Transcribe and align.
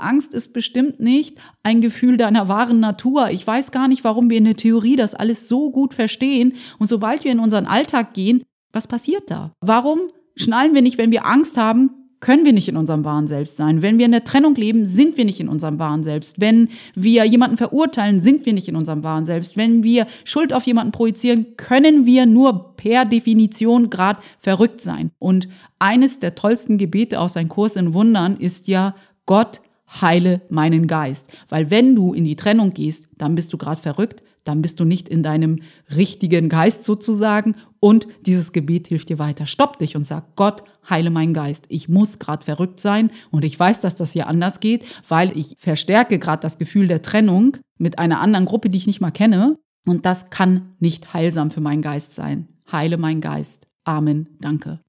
Angst 0.00 0.34
ist 0.34 0.52
bestimmt 0.52 1.00
nicht 1.00 1.38
ein 1.62 1.80
Gefühl 1.80 2.16
deiner 2.16 2.48
wahren 2.48 2.80
Natur. 2.80 3.30
Ich 3.30 3.46
weiß 3.46 3.70
gar 3.70 3.88
nicht, 3.88 4.04
warum 4.04 4.30
wir 4.30 4.38
in 4.38 4.44
der 4.44 4.56
Theorie 4.56 4.96
das 4.96 5.14
alles 5.14 5.48
so 5.48 5.70
gut 5.70 5.94
verstehen. 5.94 6.54
Und 6.78 6.88
sobald 6.88 7.24
wir 7.24 7.32
in 7.32 7.40
unseren 7.40 7.66
Alltag 7.66 8.14
gehen, 8.14 8.42
was 8.72 8.86
passiert 8.86 9.30
da? 9.30 9.52
Warum 9.60 10.00
schnallen 10.36 10.74
wir 10.74 10.82
nicht, 10.82 10.98
wenn 10.98 11.12
wir 11.12 11.26
Angst 11.26 11.56
haben, 11.56 11.90
können 12.20 12.44
wir 12.44 12.52
nicht 12.52 12.68
in 12.68 12.76
unserem 12.76 13.04
wahren 13.04 13.28
Selbst 13.28 13.56
sein. 13.56 13.80
Wenn 13.82 13.98
wir 13.98 14.06
in 14.06 14.12
der 14.12 14.24
Trennung 14.24 14.54
leben, 14.54 14.86
sind 14.86 15.16
wir 15.16 15.24
nicht 15.24 15.38
in 15.38 15.48
unserem 15.48 15.78
wahren 15.78 16.02
Selbst. 16.02 16.40
Wenn 16.40 16.68
wir 16.94 17.24
jemanden 17.24 17.56
verurteilen, 17.56 18.20
sind 18.20 18.44
wir 18.44 18.52
nicht 18.52 18.68
in 18.68 18.76
unserem 18.76 19.04
wahren 19.04 19.24
Selbst. 19.24 19.56
Wenn 19.56 19.84
wir 19.84 20.06
Schuld 20.24 20.52
auf 20.52 20.64
jemanden 20.64 20.92
projizieren, 20.92 21.56
können 21.56 22.06
wir 22.06 22.26
nur 22.26 22.74
per 22.76 23.04
Definition 23.04 23.88
gerade 23.88 24.20
verrückt 24.40 24.80
sein. 24.80 25.12
Und 25.18 25.48
eines 25.78 26.18
der 26.18 26.34
tollsten 26.34 26.76
Gebete 26.76 27.20
aus 27.20 27.36
einem 27.36 27.48
Kurs 27.48 27.76
in 27.76 27.94
Wundern 27.94 28.36
ist 28.36 28.66
ja, 28.66 28.96
Gott 29.26 29.60
heile 29.88 30.42
meinen 30.50 30.86
Geist. 30.86 31.28
Weil 31.48 31.70
wenn 31.70 31.94
du 31.94 32.12
in 32.12 32.24
die 32.24 32.36
Trennung 32.36 32.72
gehst, 32.72 33.08
dann 33.16 33.34
bist 33.34 33.52
du 33.52 33.58
gerade 33.58 33.80
verrückt, 33.80 34.22
dann 34.44 34.62
bist 34.62 34.80
du 34.80 34.84
nicht 34.84 35.08
in 35.08 35.22
deinem 35.22 35.60
richtigen 35.94 36.48
Geist 36.48 36.84
sozusagen 36.84 37.56
und 37.80 38.06
dieses 38.24 38.52
Gebet 38.52 38.88
hilft 38.88 39.10
dir 39.10 39.18
weiter. 39.18 39.46
Stopp 39.46 39.78
dich 39.78 39.94
und 39.94 40.06
sag, 40.06 40.36
Gott, 40.36 40.64
heile 40.88 41.10
meinen 41.10 41.34
Geist. 41.34 41.66
Ich 41.68 41.88
muss 41.88 42.18
gerade 42.18 42.44
verrückt 42.44 42.80
sein 42.80 43.10
und 43.30 43.44
ich 43.44 43.58
weiß, 43.58 43.80
dass 43.80 43.96
das 43.96 44.12
hier 44.12 44.26
anders 44.26 44.60
geht, 44.60 44.84
weil 45.06 45.36
ich 45.36 45.56
verstärke 45.58 46.18
gerade 46.18 46.40
das 46.40 46.58
Gefühl 46.58 46.88
der 46.88 47.02
Trennung 47.02 47.58
mit 47.76 47.98
einer 47.98 48.20
anderen 48.20 48.46
Gruppe, 48.46 48.70
die 48.70 48.78
ich 48.78 48.86
nicht 48.86 49.00
mal 49.00 49.10
kenne 49.10 49.58
und 49.86 50.06
das 50.06 50.30
kann 50.30 50.74
nicht 50.80 51.12
heilsam 51.12 51.50
für 51.50 51.60
meinen 51.60 51.82
Geist 51.82 52.14
sein. 52.14 52.48
Heile 52.70 52.96
meinen 52.98 53.20
Geist. 53.20 53.66
Amen. 53.84 54.28
Danke. 54.40 54.80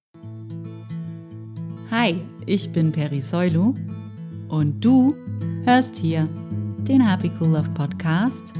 Hi, 1.91 2.21
ich 2.45 2.71
bin 2.71 2.91
Peri 2.91 3.21
Soilu 3.21 3.75
und 4.49 4.83
du 4.83 5.15
hörst 5.63 5.97
hier 5.97 6.27
den 6.79 7.07
Happy 7.07 7.31
Cool 7.39 7.49
Love 7.49 7.69
Podcast, 7.75 8.53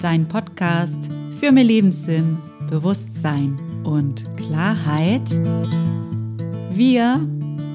dein 0.00 0.26
Podcast 0.26 1.10
für 1.38 1.52
mehr 1.52 1.64
Lebenssinn, 1.64 2.38
Bewusstsein 2.68 3.58
und 3.84 4.24
Klarheit. 4.36 5.30
Wir 6.72 7.20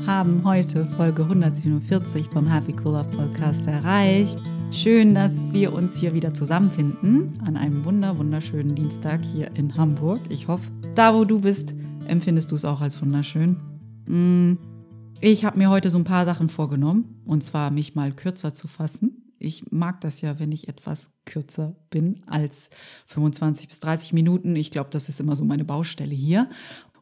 haben 0.08 0.42
heute 0.44 0.86
Folge 0.86 1.24
147 1.24 2.28
vom 2.28 2.48
Happy 2.48 2.76
Cool 2.84 2.94
Love 2.94 3.10
Podcast 3.16 3.68
erreicht. 3.68 4.40
Schön, 4.72 5.14
dass 5.16 5.52
wir 5.54 5.74
uns 5.74 5.98
hier 5.98 6.14
wieder 6.14 6.34
zusammenfinden 6.34 7.40
an 7.46 7.56
einem 7.56 7.86
wunder 7.86 8.18
wunderschönen 8.18 8.76
Dienstag 8.76 9.24
hier 9.24 9.52
in 9.56 9.78
Hamburg. 9.78 10.20
Ich 10.30 10.48
hoffe, 10.48 10.70
da 10.96 11.14
wo 11.14 11.24
du 11.24 11.40
bist, 11.42 11.74
empfindest 12.08 12.52
du 12.52 12.56
es 12.56 12.66
auch 12.66 12.82
als 12.82 13.02
wunderschön. 13.02 13.58
Mm, 14.08 14.54
ich 15.22 15.46
habe 15.46 15.58
mir 15.58 15.70
heute 15.70 15.90
so 15.90 15.98
ein 15.98 16.04
paar 16.04 16.26
Sachen 16.26 16.50
vorgenommen, 16.50 17.22
und 17.26 17.44
zwar 17.44 17.72
mich 17.72 17.96
mal 17.96 18.12
kürzer 18.12 18.54
zu 18.54 18.68
fassen. 18.68 19.34
Ich 19.40 19.72
mag 19.72 20.02
das 20.02 20.22
ja, 20.22 20.40
wenn 20.40 20.52
ich 20.52 20.68
etwas 20.68 21.12
kürzer 21.26 21.76
bin 21.90 22.24
als 22.26 22.70
25 23.06 23.68
bis 23.68 23.80
30 23.80 24.14
Minuten. 24.14 24.56
Ich 24.56 24.72
glaube, 24.72 24.90
das 24.92 25.10
ist 25.10 25.20
immer 25.20 25.36
so 25.36 25.46
meine 25.46 25.66
Baustelle 25.66 26.16
hier. 26.16 26.50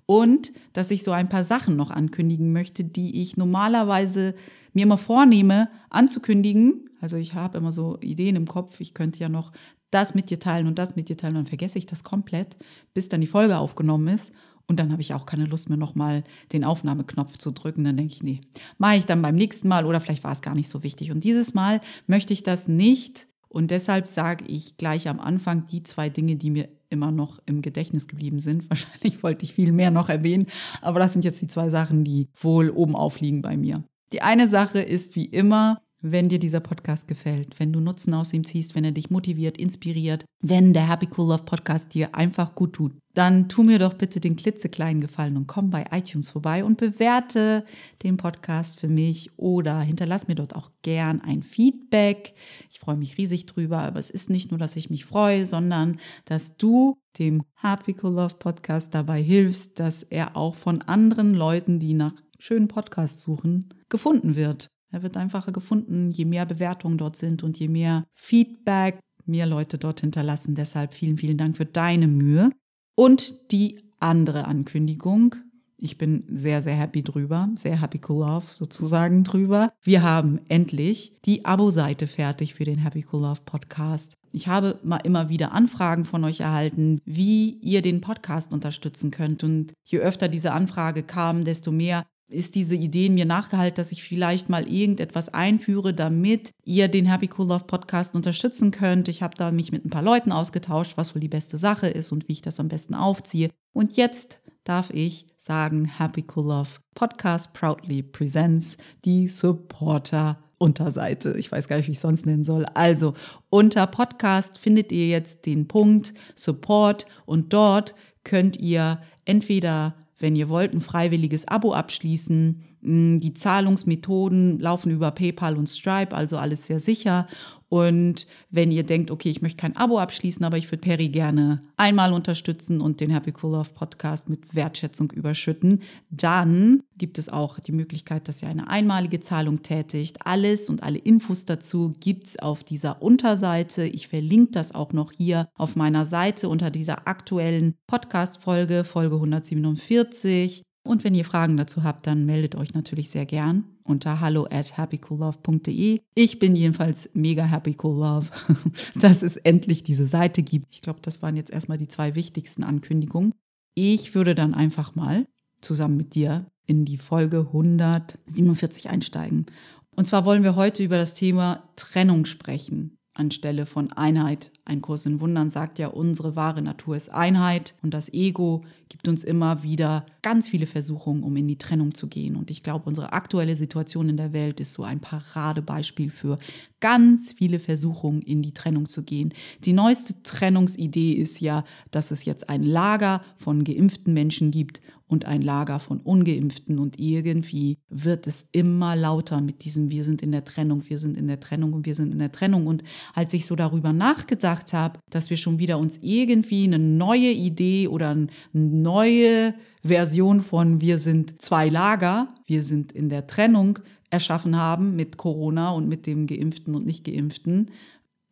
Und 0.06 0.54
dass 0.74 0.92
ich 0.92 1.04
so 1.04 1.12
ein 1.12 1.30
paar 1.30 1.44
Sachen 1.44 1.76
noch 1.76 1.90
ankündigen 1.90 2.52
möchte, 2.52 2.84
die 2.84 3.22
ich 3.22 3.38
normalerweise 3.38 4.36
mir 4.74 4.84
immer 4.84 4.98
vornehme 4.98 5.70
anzukündigen. 5.90 6.90
Also 7.02 7.18
ich 7.18 7.34
habe 7.34 7.58
immer 7.58 7.72
so 7.72 7.98
Ideen 8.02 8.36
im 8.36 8.48
Kopf, 8.48 8.80
ich 8.82 8.94
könnte 8.94 9.20
ja 9.20 9.30
noch 9.30 9.52
das 9.90 10.14
mit 10.14 10.30
dir 10.30 10.40
teilen 10.40 10.68
und 10.68 10.78
das 10.78 10.96
mit 10.96 11.10
dir 11.10 11.18
teilen, 11.18 11.36
dann 11.36 11.46
vergesse 11.46 11.80
ich 11.80 11.86
das 11.86 12.04
komplett, 12.04 12.58
bis 12.94 13.08
dann 13.08 13.22
die 13.22 13.28
Folge 13.28 13.58
aufgenommen 13.58 14.10
ist. 14.10 14.34
Und 14.68 14.80
dann 14.80 14.92
habe 14.92 15.02
ich 15.02 15.14
auch 15.14 15.26
keine 15.26 15.46
Lust 15.46 15.70
mehr, 15.70 15.78
nochmal 15.78 16.24
den 16.52 16.64
Aufnahmeknopf 16.64 17.38
zu 17.38 17.52
drücken. 17.52 17.84
Dann 17.84 17.98
denke 17.98 18.14
ich, 18.14 18.24
nee, 18.24 18.42
mache 18.78 18.98
ich 18.98 19.06
dann 19.06 19.22
beim 19.22 19.36
nächsten 19.36 19.68
Mal 19.68 19.86
oder 19.86 20.02
vielleicht 20.02 20.24
war 20.24 20.32
es 20.32 20.42
gar 20.42 20.56
nicht 20.56 20.70
so 20.70 20.84
wichtig. 20.84 21.12
Und 21.12 21.24
dieses 21.24 21.54
Mal 21.54 21.82
möchte 22.08 22.34
ich 22.34 22.44
das 22.44 22.68
nicht. 22.68 23.28
Und 23.48 23.72
deshalb 23.72 24.08
sage 24.08 24.44
ich 24.48 24.78
gleich 24.78 25.08
am 25.08 25.20
Anfang 25.20 25.66
die 25.68 25.84
zwei 25.84 26.10
Dinge, 26.10 26.36
die 26.36 26.50
mir 26.50 26.68
immer 26.90 27.12
noch 27.12 27.40
im 27.46 27.62
Gedächtnis 27.62 28.08
geblieben 28.08 28.40
sind. 28.40 28.70
Wahrscheinlich 28.70 29.24
wollte 29.24 29.46
ich 29.46 29.54
viel 29.54 29.72
mehr 29.72 29.92
noch 29.92 30.10
erwähnen, 30.10 30.48
aber 30.82 31.00
das 31.00 31.14
sind 31.14 31.24
jetzt 31.24 31.42
die 31.42 31.48
zwei 31.48 31.70
Sachen, 31.70 32.04
die 32.04 32.28
wohl 32.36 32.70
oben 32.70 32.96
aufliegen 32.96 33.42
bei 33.42 33.56
mir. 33.58 33.84
Die 34.14 34.22
eine 34.22 34.48
Sache 34.48 34.80
ist 34.80 35.16
wie 35.16 35.26
immer, 35.26 35.82
wenn 36.12 36.30
dir 36.30 36.38
dieser 36.38 36.60
Podcast 36.60 37.08
gefällt, 37.08 37.60
wenn 37.60 37.74
du 37.74 37.80
Nutzen 37.80 38.14
aus 38.14 38.32
ihm 38.32 38.44
ziehst, 38.44 38.76
wenn 38.76 38.84
er 38.84 38.92
dich 38.92 39.10
motiviert, 39.10 39.58
inspiriert, 39.58 40.24
wenn 40.40 40.72
der 40.72 40.88
Happy 40.88 41.08
Cool 41.18 41.30
Love 41.30 41.44
Podcast 41.46 41.94
dir 41.96 42.14
einfach 42.14 42.54
gut 42.54 42.74
tut, 42.74 42.94
dann 43.16 43.50
tu 43.50 43.64
mir 43.64 43.80
doch 43.80 43.96
bitte 43.96 44.20
den 44.20 44.36
klitzekleinen 44.36 45.02
Gefallen 45.02 45.38
und 45.38 45.48
komm 45.48 45.72
bei 45.72 45.86
iTunes 45.92 46.30
vorbei 46.30 46.64
und 46.64 46.78
bewerte 46.78 47.66
den 48.04 48.18
Podcast 48.18 48.80
für 48.80 48.88
mich 48.88 49.32
oder 49.38 49.80
hinterlass 49.80 50.28
mir 50.28 50.36
dort 50.36 50.56
auch 50.56 50.72
gern 50.84 51.22
ein 51.22 51.42
Feedback. 51.42 52.34
Ich 52.70 52.80
freue 52.80 52.98
mich 52.98 53.18
riesig 53.18 53.48
drüber, 53.48 53.80
aber 53.80 54.00
es 54.00 54.12
ist 54.12 54.30
nicht 54.30 54.52
nur, 54.52 54.60
dass 54.60 54.76
ich 54.76 54.92
mich 54.92 55.06
freue, 55.06 55.48
sondern 55.48 56.00
dass 56.26 56.58
du 56.58 56.98
dem 57.18 57.44
Happy 57.56 57.96
Cool 58.04 58.14
Love 58.14 58.36
Podcast 58.36 58.94
dabei 58.94 59.24
hilfst, 59.24 59.80
dass 59.80 60.04
er 60.04 60.38
auch 60.38 60.54
von 60.54 60.84
anderen 60.84 61.34
Leuten, 61.34 61.80
die 61.80 61.94
nach 61.94 62.14
schönen 62.38 62.68
Podcasts 62.68 63.24
suchen, 63.24 63.74
gefunden 63.90 64.36
wird. 64.36 64.70
Er 64.96 65.04
wird 65.04 65.18
einfacher 65.18 65.52
gefunden, 65.52 66.12
je 66.12 66.24
mehr 66.24 66.46
Bewertungen 66.46 66.98
dort 66.98 67.18
sind 67.18 67.44
und 67.44 67.60
je 67.60 67.68
mehr 67.68 68.06
Feedback 68.14 68.98
mir 69.26 69.46
Leute 69.46 69.78
dort 69.78 70.00
hinterlassen. 70.00 70.56
Deshalb 70.56 70.94
vielen, 70.94 71.18
vielen 71.18 71.38
Dank 71.38 71.58
für 71.58 71.66
deine 71.66 72.08
Mühe. 72.08 72.50
Und 72.96 73.52
die 73.52 73.92
andere 74.00 74.46
Ankündigung. 74.46 75.36
Ich 75.78 75.98
bin 75.98 76.24
sehr, 76.30 76.64
sehr 76.64 76.76
happy 76.76 77.04
drüber, 77.04 77.50
sehr 77.58 77.82
happy 77.82 78.00
cool 78.08 78.20
love 78.26 78.46
sozusagen 78.54 79.26
drüber. 79.26 79.74
Wir 79.84 80.02
haben 80.02 80.40
endlich 80.48 81.18
die 81.26 81.44
Abo-Seite 81.44 82.08
fertig 82.08 82.54
für 82.54 82.64
den 82.64 82.80
Happy 82.80 83.06
Cool 83.12 83.24
Love 83.24 83.42
Podcast. 83.44 84.14
Ich 84.32 84.48
habe 84.48 84.80
mal 84.82 85.02
immer 85.04 85.28
wieder 85.28 85.52
Anfragen 85.52 86.06
von 86.06 86.24
euch 86.24 86.40
erhalten, 86.40 87.02
wie 87.04 87.56
ihr 87.62 87.82
den 87.82 88.00
Podcast 88.00 88.54
unterstützen 88.54 89.12
könnt. 89.12 89.44
Und 89.44 89.74
je 89.86 90.00
öfter 90.00 90.30
diese 90.30 90.54
Anfrage 90.54 91.04
kam, 91.04 91.44
desto 91.44 91.74
mehr 91.74 92.06
ist 92.28 92.56
diese 92.56 92.76
Idee 92.76 93.08
in 93.08 93.14
mir 93.14 93.26
nachgehalten, 93.26 93.76
dass 93.76 93.92
ich 93.92 94.04
vielleicht 94.04 94.50
mal 94.50 94.68
irgendetwas 94.68 95.30
einführe, 95.30 95.94
damit 95.94 96.52
ihr 96.64 96.88
den 96.88 97.06
Happy 97.06 97.30
Cool 97.38 97.48
Love 97.48 97.66
Podcast 97.66 98.16
unterstützen 98.16 98.72
könnt. 98.72 99.08
Ich 99.08 99.22
habe 99.22 99.36
da 99.38 99.52
mich 99.52 99.72
mit 99.72 99.86
ein 99.86 99.90
paar 99.90 100.02
Leuten 100.02 100.32
ausgetauscht, 100.32 100.98
was 100.98 101.14
wohl 101.14 101.22
die 101.22 101.28
beste 101.28 101.58
Sache 101.58 101.88
ist 101.88 102.12
und 102.12 102.28
wie 102.28 102.34
ich 102.34 102.42
das 102.42 102.60
am 102.60 102.68
besten 102.68 102.96
aufziehe. 102.96 103.50
Und 103.74 103.96
jetzt 103.96 104.42
darf 104.64 104.90
ich 104.90 105.28
sagen, 105.38 105.86
Happy 105.86 106.26
Cool 106.36 106.48
Love 106.48 106.70
Podcast 106.96 107.54
proudly 107.54 108.02
presents 108.02 108.78
die 109.04 109.28
Supporter 109.28 110.40
Unterseite. 110.58 111.36
Ich 111.38 111.52
weiß 111.52 111.68
gar 111.68 111.78
nicht, 111.78 111.88
wie 111.88 111.92
ich 111.92 111.98
es 111.98 112.02
sonst 112.02 112.26
nennen 112.26 112.46
soll. 112.46 112.66
Also 112.74 113.14
unter 113.50 113.86
Podcast 113.88 114.58
findet 114.58 114.92
ihr 114.92 115.08
jetzt 115.08 115.46
den 115.46 115.68
Punkt 115.68 116.14
Support 116.34 117.06
und 117.26 117.54
dort 117.54 117.94
könnt 118.24 118.58
ihr 118.58 119.02
entweder 119.26 119.96
wenn 120.18 120.36
ihr 120.36 120.50
wollt, 120.50 120.74
ein 120.74 120.82
freiwilliges 120.82 121.48
Abo 121.48 121.74
abschließen. 121.74 122.64
Mm, 122.82 123.18
die 123.18 123.34
Zahlungsmethoden 123.34 124.60
laufen 124.60 124.92
über 124.92 125.12
PayPal 125.12 125.58
und 125.58 125.68
Stripe, 125.68 126.16
also 126.16 126.38
alles 126.38 126.66
sehr 126.68 126.80
sicher. 126.80 127.28
Und 127.70 128.28
wenn 128.52 128.72
ihr 128.72 128.84
denkt, 128.84 129.12
okay, 129.12 129.30
ich 129.30 129.42
möchte 129.42 129.58
kein 129.58 129.76
Abo 129.76 129.98
abschließen, 129.98 130.46
aber 130.46 130.58
ich 130.58 130.72
würde 130.72 130.82
Perry 130.82 131.10
gerne 131.10 131.62
einmal 131.78 132.14
unterstützen 132.14 132.80
und 132.80 133.00
den 133.00 133.10
Happy 133.10 133.34
Cool 133.42 133.54
Love 133.54 133.72
Podcast 133.74 134.30
mit 134.30 134.54
Wertschätzung 134.56 135.12
überschütten, 135.12 135.82
dann 136.10 136.84
gibt 136.98 137.18
es 137.18 137.28
auch 137.30 137.60
die 137.60 137.72
Möglichkeit, 137.72 138.28
dass 138.28 138.42
ihr 138.42 138.50
eine 138.50 138.70
einmalige 138.70 139.20
Zahlung 139.20 139.62
tätigt. 139.64 140.26
Alles 140.26 140.70
und 140.70 140.84
alle 140.84 141.00
Infos 141.00 141.46
dazu 141.46 141.96
gibt 142.00 142.28
es 142.28 142.40
auf 142.40 142.64
dieser 142.64 143.02
Unterseite. 143.02 143.86
Ich 143.86 144.08
verlinke 144.08 144.52
das 144.52 144.74
auch 144.74 144.94
noch 144.94 145.12
hier 145.12 145.50
auf 145.56 145.76
meiner 145.76 146.06
Seite 146.06 146.50
unter 146.50 146.70
dieser 146.70 147.08
aktuellen 147.08 147.76
Podcast-Folge, 147.88 148.84
Folge 148.84 149.16
147. 149.16 150.64
Und 150.86 151.04
wenn 151.04 151.16
ihr 151.16 151.26
Fragen 151.26 151.58
dazu 151.58 151.84
habt, 151.84 152.06
dann 152.06 152.28
meldet 152.28 152.54
euch 152.54 152.76
natürlich 152.76 153.10
sehr 153.10 153.26
gern 153.26 153.64
unter 153.84 154.22
hallo 154.22 154.48
at 154.52 154.78
happycoollove.de. 154.78 156.00
Ich 156.14 156.40
bin 156.40 156.56
jedenfalls 156.56 157.10
mega 157.14 157.44
happy 157.44 157.76
cool 157.84 158.00
love, 158.00 158.30
dass 158.96 159.24
es 159.24 159.36
endlich 159.38 159.84
diese 159.84 160.08
Seite 160.08 160.44
gibt. 160.44 160.68
Ich 160.72 160.84
glaube, 160.84 161.00
das 161.02 161.24
waren 161.24 161.36
jetzt 161.36 161.52
erstmal 161.52 161.80
die 161.80 161.88
zwei 161.88 162.14
wichtigsten 162.14 162.64
Ankündigungen. 162.64 163.34
Ich 163.74 164.14
würde 164.14 164.36
dann 164.36 164.54
einfach 164.54 164.94
mal 164.94 165.28
zusammen 165.60 165.98
mit 165.98 166.14
dir 166.14 166.46
in 166.68 166.86
die 166.86 166.98
Folge 166.98 167.40
147 167.40 168.88
einsteigen. 168.88 169.48
Und 169.96 170.06
zwar 170.06 170.24
wollen 170.24 170.44
wir 170.44 170.56
heute 170.56 170.84
über 170.84 170.98
das 170.98 171.16
Thema 171.16 171.68
Trennung 171.76 172.26
sprechen 172.26 172.96
anstelle 173.16 173.66
von 173.66 173.92
Einheit. 173.94 174.52
Ein 174.66 174.82
Kurs 174.82 175.06
in 175.06 175.20
Wundern 175.22 175.50
sagt 175.50 175.80
ja, 175.80 175.88
unsere 175.88 176.36
wahre 176.36 176.62
Natur 176.62 176.96
ist 176.96 177.10
Einheit 177.10 177.74
und 177.82 177.94
das 177.94 178.14
Ego 178.14 178.64
gibt 178.90 179.08
uns 179.08 179.24
immer 179.24 179.64
wieder 179.64 180.06
ganz 180.22 180.48
viele 180.48 180.68
Versuchungen, 180.68 181.24
um 181.24 181.36
in 181.36 181.48
die 181.48 181.58
Trennung 181.58 181.96
zu 181.96 182.08
gehen. 182.08 182.36
Und 182.36 182.52
ich 182.52 182.62
glaube, 182.62 182.86
unsere 182.86 183.14
aktuelle 183.14 183.56
Situation 183.56 184.10
in 184.10 184.18
der 184.18 184.34
Welt 184.34 184.60
ist 184.60 184.74
so 184.74 184.84
ein 184.84 185.00
Paradebeispiel 185.00 186.10
für 186.10 186.40
ganz 186.82 187.32
viele 187.32 187.60
Versuchungen, 187.60 188.22
in 188.22 188.42
die 188.42 188.54
Trennung 188.54 188.88
zu 188.88 189.04
gehen. 189.04 189.34
Die 189.64 189.74
neueste 189.74 190.22
Trennungsidee 190.22 191.14
ist 191.14 191.40
ja, 191.40 191.64
dass 191.92 192.12
es 192.12 192.26
jetzt 192.26 192.50
ein 192.50 192.64
Lager 192.64 193.22
von 193.36 193.64
geimpften 193.64 194.14
Menschen 194.14 194.52
gibt 194.52 194.82
und 195.08 195.26
ein 195.26 195.42
Lager 195.42 195.80
von 195.80 196.00
ungeimpften. 196.00 196.80
Und 196.80 197.00
irgendwie 197.00 197.78
wird 197.90 198.28
es 198.28 198.48
immer 198.52 198.96
lauter 198.96 199.42
mit 199.42 199.64
diesem 199.64 199.92
wir 199.92 200.04
sind 200.04 200.22
in 200.22 200.32
der 200.32 200.46
Trennung, 200.46 200.84
wir 200.88 201.00
sind 201.00 201.18
in 201.18 201.28
der 201.28 201.40
Trennung 201.40 201.74
und 201.74 201.86
wir 201.86 201.96
sind 201.96 202.12
in 202.12 202.20
der 202.20 202.32
Trennung. 202.32 202.68
Und 202.68 202.84
als 203.14 203.34
ich 203.34 203.46
so 203.46 203.56
darüber 203.56 203.94
nachgedacht 203.94 204.74
habe, 204.74 205.00
dass 205.10 205.30
wir 205.30 205.38
schon 205.38 205.60
wieder 205.60 205.78
uns 205.78 206.00
irgendwie 206.02 206.66
eine 206.66 206.80
neue 206.80 207.32
Idee 207.32 207.88
oder 207.88 208.10
eine 208.10 208.28
neue 208.54 209.54
Version 209.84 210.42
von 210.42 210.82
wir 210.82 210.98
sind 210.98 211.42
zwei 211.42 211.70
Lager, 211.70 212.34
wir 212.48 212.64
sind 212.64 212.92
in 212.92 213.10
der 213.10 213.28
Trennung 213.28 213.80
erschaffen 214.10 214.56
haben 214.56 214.96
mit 214.96 215.18
Corona 215.18 215.72
und 215.72 215.88
mit 215.88 216.08
dem 216.08 216.26
geimpften 216.28 216.74
und 216.76 216.86
nicht 216.86 217.04
geimpften, 217.04 217.70